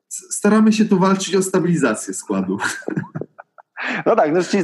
[0.09, 2.57] Staramy się tu walczyć o stabilizację składu.
[4.05, 4.63] No tak, no czyli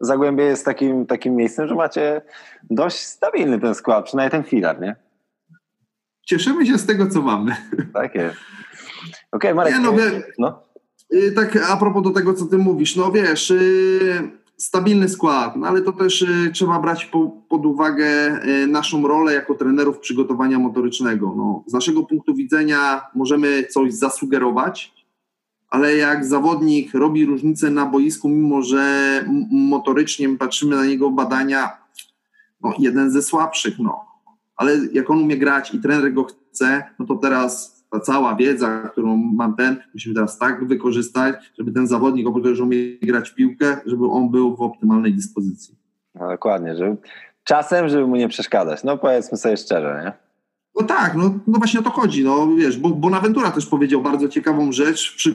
[0.00, 2.22] Zagłębie jest takim, takim miejscem, że macie
[2.70, 4.96] dość stabilny ten skład, przynajmniej ten filar, nie?
[6.26, 7.56] Cieszymy się z tego, co mamy.
[7.92, 8.36] Tak jest.
[9.32, 9.74] Okej, okay, Marek.
[9.74, 10.62] Nie, no, wie, no.
[11.14, 15.66] Y, tak a propos do tego, co ty mówisz, no wiesz, y, stabilny skład, no
[15.66, 21.34] ale to też y, trzeba brać po, pod uwagę naszą rolę jako trenerów przygotowania motorycznego.
[21.36, 24.94] No, z naszego punktu widzenia możemy coś zasugerować,
[25.68, 31.70] ale jak zawodnik robi różnicę na boisku, mimo że motorycznie patrzymy na niego badania,
[32.60, 34.05] no, jeden ze słabszych, no,
[34.56, 38.88] ale jak on umie grać i trener go chce, no to teraz ta cała wiedza,
[38.92, 43.30] którą mam ten, musimy teraz tak wykorzystać, żeby ten zawodnik, oprócz tego, że umie grać
[43.30, 45.74] w piłkę, żeby on był w optymalnej dyspozycji.
[46.14, 46.96] No dokładnie, żeby
[47.44, 48.84] czasem, żeby mu nie przeszkadzać.
[48.84, 50.26] No powiedzmy sobie szczerze, nie?
[50.80, 52.24] No tak, no, no właśnie o to chodzi.
[52.24, 55.34] No wiesz, bo Bonaventura też powiedział bardzo ciekawą rzecz przy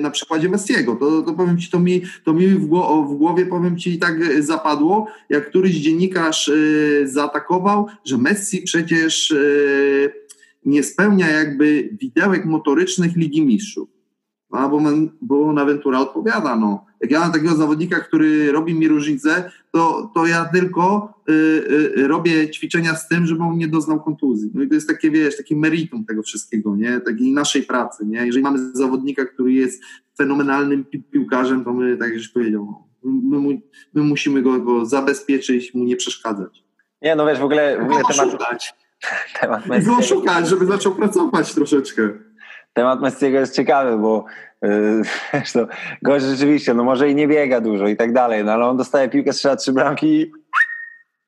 [0.00, 0.96] na przykładzie Messiego.
[0.96, 2.66] To, to powiem ci, to mi, to mi w,
[3.16, 6.50] głowie powiem ci tak zapadło, jak któryś dziennikarz
[7.04, 9.34] zaatakował, że Messi przecież
[10.64, 13.97] nie spełnia jakby widełek motorycznych Ligi Mistrzów.
[14.52, 14.80] A bo,
[15.20, 16.86] bo Naventura odpowiada, no.
[17.00, 21.32] Jak ja mam takiego zawodnika, który robi mi różnicę, to, to ja tylko y,
[21.98, 24.50] y, robię ćwiczenia z tym, żeby on nie doznał kontuzji.
[24.54, 27.00] No i to jest takie, wiesz, takie meritum tego wszystkiego, nie?
[27.00, 28.26] Takiej naszej pracy, nie?
[28.26, 29.82] Jeżeli mamy zawodnika, który jest
[30.16, 33.60] fenomenalnym pi piłkarzem, to my, tak jak już powiedział, my, my,
[33.94, 36.64] my musimy go, go, zabezpieczyć, mu nie przeszkadzać.
[37.02, 38.30] Nie, no wiesz, w ogóle, w ogóle temat...
[38.30, 38.74] Szukać.
[39.40, 42.27] temat Go szukać, żeby zaczął pracować troszeczkę
[42.72, 44.24] temat Messiego jest ciekawy, bo
[44.62, 45.66] yy, to
[46.02, 49.08] gość rzeczywiście, no może i nie biega dużo i tak dalej, no ale on dostaje
[49.08, 50.32] piłkę, strzela trzy bramki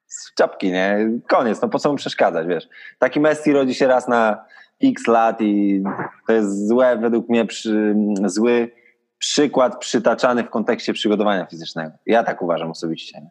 [0.07, 1.11] z czapki, nie?
[1.28, 2.68] Koniec, no po co mu przeszkadzać, wiesz?
[2.99, 4.45] Taki Messi rodzi się raz na
[4.82, 5.82] x lat i
[6.26, 8.70] to jest złe, według mnie przy, zły
[9.18, 11.93] przykład przytaczany w kontekście przygotowania fizycznego.
[12.07, 13.30] Ja tak uważam osobiście.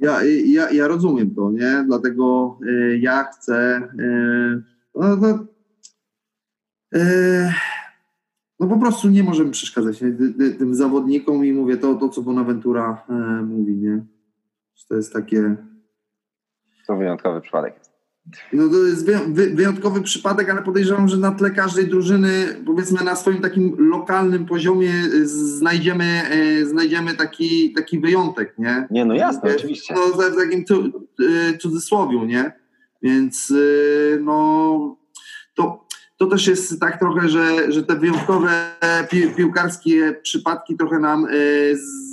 [0.00, 1.84] Ja, ja, ja rozumiem to, nie?
[1.86, 4.62] Dlatego y, ja chcę y,
[4.94, 5.38] no, no,
[8.60, 10.12] no po prostu nie możemy przeszkadzać nie?
[10.58, 13.12] tym zawodnikom i mówię to, to co Bonaventura e,
[13.42, 14.04] mówi, nie?
[14.88, 15.56] To jest takie...
[16.86, 17.80] To wyjątkowy przypadek.
[18.52, 19.06] No to jest
[19.54, 22.30] wyjątkowy przypadek, ale podejrzewam, że na tle każdej drużyny,
[22.66, 24.92] powiedzmy na swoim takim lokalnym poziomie
[25.24, 28.86] znajdziemy, e, znajdziemy taki, taki wyjątek, nie?
[28.90, 29.94] Nie, no jasne, oczywiście.
[29.94, 30.64] No w takim
[31.60, 32.52] cudzysłowiu, nie?
[33.02, 33.52] Więc
[34.20, 34.96] no
[35.54, 35.87] to
[36.18, 38.50] to też jest tak trochę, że, że te wyjątkowe
[39.10, 41.28] pi, piłkarskie przypadki trochę nam e,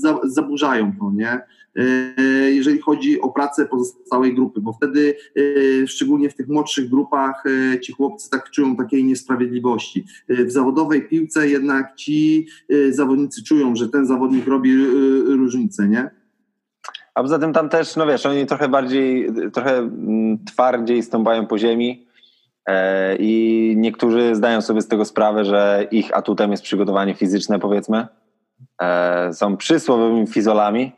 [0.02, 1.40] za, zaburzają to, nie?
[1.76, 2.12] E,
[2.52, 5.16] jeżeli chodzi o pracę pozostałej grupy, bo wtedy
[5.84, 7.44] e, szczególnie w tych młodszych grupach
[7.82, 10.06] ci chłopcy tak czują takiej niesprawiedliwości.
[10.30, 12.48] W zawodowej piłce jednak ci
[12.90, 14.86] zawodnicy czują, że ten zawodnik robi
[15.26, 16.10] różnicę, nie?
[17.14, 21.58] A poza tym tam też, no wiesz, oni trochę bardziej, trochę mm, twardziej stąpają po
[21.58, 22.05] ziemi,
[23.20, 28.08] I niektórzy zdają sobie z tego sprawę, że ich atutem jest przygotowanie fizyczne, powiedzmy.
[28.82, 30.92] E, są przysłowiowymi fizolami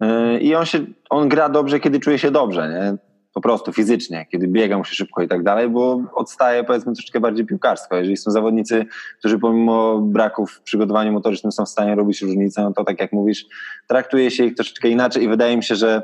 [0.00, 0.78] e, i on, się,
[1.10, 3.08] on gra dobrze, kiedy czuje się dobrze, nie?
[3.38, 7.20] po prostu fizycznie, kiedy biega mu się szybko i tak dalej, bo odstaje powiedzmy troszeczkę
[7.20, 7.96] bardziej piłkarstwo.
[7.96, 8.86] Jeżeli są zawodnicy,
[9.18, 13.12] którzy pomimo braków w przygotowaniu motorycznym są w stanie robić różnicę, no to tak jak
[13.12, 13.46] mówisz,
[13.86, 16.02] traktuje się ich troszeczkę inaczej i wydaje mi się, że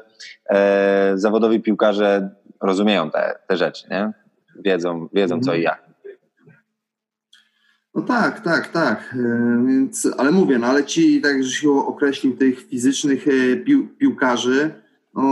[0.51, 2.31] e, zawodowi piłkarze
[2.62, 4.24] rozumieją te, te rzeczy, nie?
[4.65, 5.85] Wiedzą, wiedzą co i jak.
[7.95, 9.15] No tak, tak, tak.
[9.19, 13.89] E, więc, ale mówię, no ale ci, tak że się określił tych fizycznych e, pił,
[13.89, 14.71] piłkarzy,
[15.15, 15.23] no,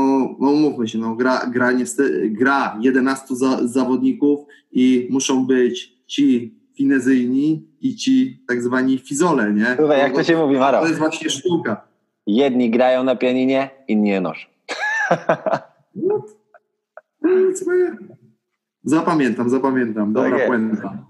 [0.40, 4.40] no umówmy się, no gra, gra, niestety, gra 11 za, zawodników
[4.72, 9.74] i muszą być ci finezyjni i ci tak zwani fizole, nie?
[9.78, 10.80] Słuchaj, jak to się mówi, Maro?
[10.80, 11.88] To jest właśnie sztuka.
[12.26, 14.48] Jedni grają na pianinie, inni je noszą.
[15.94, 16.24] No,
[17.22, 17.30] no,
[18.84, 20.12] Zapamiętam, zapamiętam.
[20.12, 21.06] Dobra tak puenta.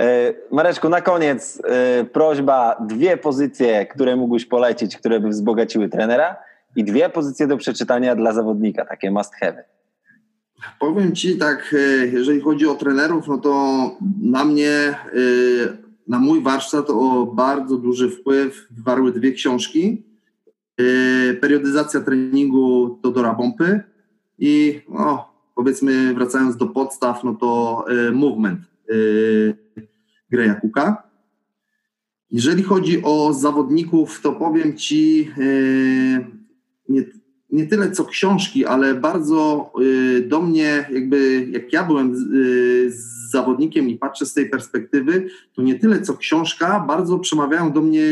[0.00, 6.36] E, Mareczku, na koniec e, prośba, dwie pozycje, które mógłbyś polecić, które by wzbogaciły trenera
[6.76, 9.64] i dwie pozycje do przeczytania dla zawodnika, takie must have.
[10.80, 13.90] Powiem Ci tak, e, jeżeli chodzi o trenerów, no to
[14.22, 14.94] na mnie,
[16.08, 20.02] na mój warsztat o bardzo duży wpływ wywarły dwie książki.
[21.40, 23.82] Periodyzacja treningu Todora Bompy
[24.38, 29.54] i no, powiedzmy wracając do podstaw, no to y, movement y,
[30.30, 31.02] Greja Kuka.
[32.30, 36.26] Jeżeli chodzi o zawodników, to powiem Ci y,
[36.88, 37.04] nie,
[37.50, 39.72] nie tyle co książki, ale bardzo
[40.28, 45.78] do mnie, jakby jak ja byłem z zawodnikiem i patrzę z tej perspektywy, to nie
[45.78, 48.02] tyle co książka, bardzo przemawiają do mnie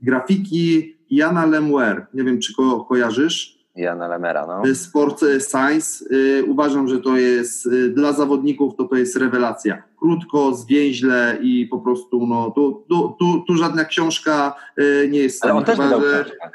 [0.00, 2.06] grafiki Jana Lemwer.
[2.14, 3.63] Nie wiem, czy ko kojarzysz.
[3.76, 4.74] Jana Lemera, no.
[4.74, 5.20] Sport
[5.50, 6.04] Science.
[6.14, 9.82] Y, uważam, że to jest y, dla zawodników to, to jest rewelacja.
[9.98, 15.44] Krótko, zwięźle i po prostu no, tu, tu, tu, tu żadna książka y, nie jest...
[15.44, 16.24] Ale on też wydał że...
[16.24, 16.50] książkę.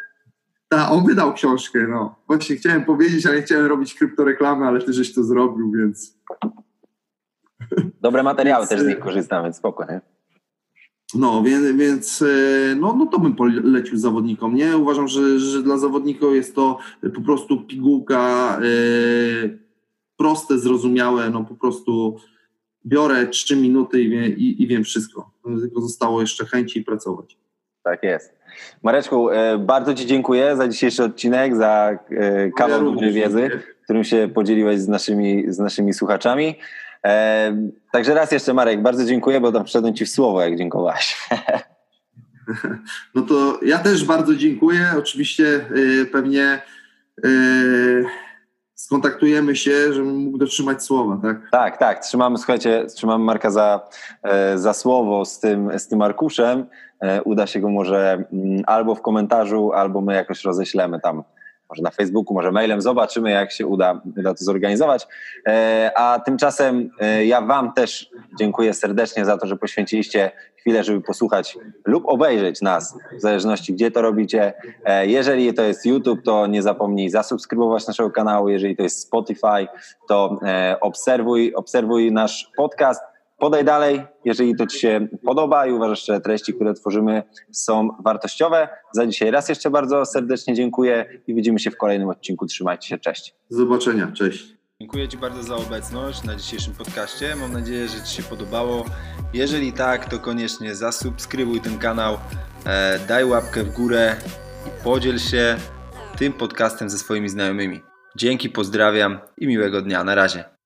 [0.69, 2.15] Tak, on wydał książkę, no.
[2.27, 6.19] Właśnie chciałem powiedzieć, ale chciałem robić kryptoreklamę, ale ty żeś to zrobił, więc...
[8.01, 10.01] Dobre materiały więc, też z nich korzystam, więc spoko, nie?
[11.13, 14.77] No, więc, więc e, no, no to bym polecił zawodnikom, nie?
[14.77, 16.77] Uważam, że, że dla zawodników jest to
[17.15, 19.49] po prostu pigułka e,
[20.17, 22.17] proste, zrozumiałe, no po prostu
[22.85, 25.31] biorę trzy minuty i, wie, i, i wiem wszystko.
[25.61, 27.37] Tylko zostało jeszcze chęci i pracować.
[27.83, 28.33] Tak jest.
[28.83, 31.99] Mareczku, e, bardzo Ci dziękuję za dzisiejszy odcinek, za
[32.57, 33.49] kawał ja wiedzy,
[33.83, 36.55] którym się podzieliłeś z naszymi, z naszymi słuchaczami.
[37.91, 41.17] Także raz jeszcze Marek, bardzo dziękuję, bo tam wszedłem Ci w słowo, jak dziękowałeś.
[43.15, 44.93] No to ja też bardzo dziękuję.
[44.97, 46.61] Oczywiście y, pewnie
[47.25, 48.05] y,
[48.79, 51.37] skontaktujemy się, żebym mógł dotrzymać słowa, tak?
[51.51, 51.99] Tak, tak.
[51.99, 53.89] Trzymamy, słuchajcie, trzymamy Marka za,
[54.23, 56.65] e, za słowo z tym, z tym arkuszem.
[57.01, 61.23] E, uda się go może mm, albo w komentarzu, albo my jakoś roześlemy tam
[61.69, 65.07] może na Facebooku, może mailem, zobaczymy jak się uda, uda to zorganizować.
[65.47, 66.89] E, a tymczasem
[67.25, 68.09] ja Wam też
[68.39, 73.91] dziękuję serdecznie za to, że poświęciliście chwilę, żeby posłuchać lub obejrzeć nas, w zależności gdzie
[73.91, 74.53] to robicie.
[75.03, 78.49] Jeżeli to jest YouTube, to nie zapomnij zasubskrybować naszego kanału.
[78.49, 79.67] Jeżeli to jest Spotify,
[80.07, 80.39] to
[80.81, 83.01] obserwuj, obserwuj nasz podcast.
[83.39, 88.67] Podaj dalej, jeżeli to Ci się podoba i uważasz, że treści, które tworzymy są wartościowe.
[88.91, 92.45] Za dzisiaj raz jeszcze bardzo serdecznie dziękuję i widzimy się w kolejnym odcinku.
[92.45, 93.35] Trzymajcie się, cześć.
[93.51, 94.57] Do zobaczenia, cześć.
[94.81, 97.35] Dziękuję Ci bardzo za obecność na dzisiejszym podcaście.
[97.35, 98.85] Mam nadzieję, że Ci się podobało.
[99.33, 102.17] Jeżeli tak, to koniecznie zasubskrybuj ten kanał,
[102.65, 104.15] e, daj łapkę w górę
[104.67, 105.57] i podziel się
[106.17, 107.81] tym podcastem ze swoimi znajomymi.
[108.15, 110.03] Dzięki, pozdrawiam i miłego dnia.
[110.03, 110.58] Na razie.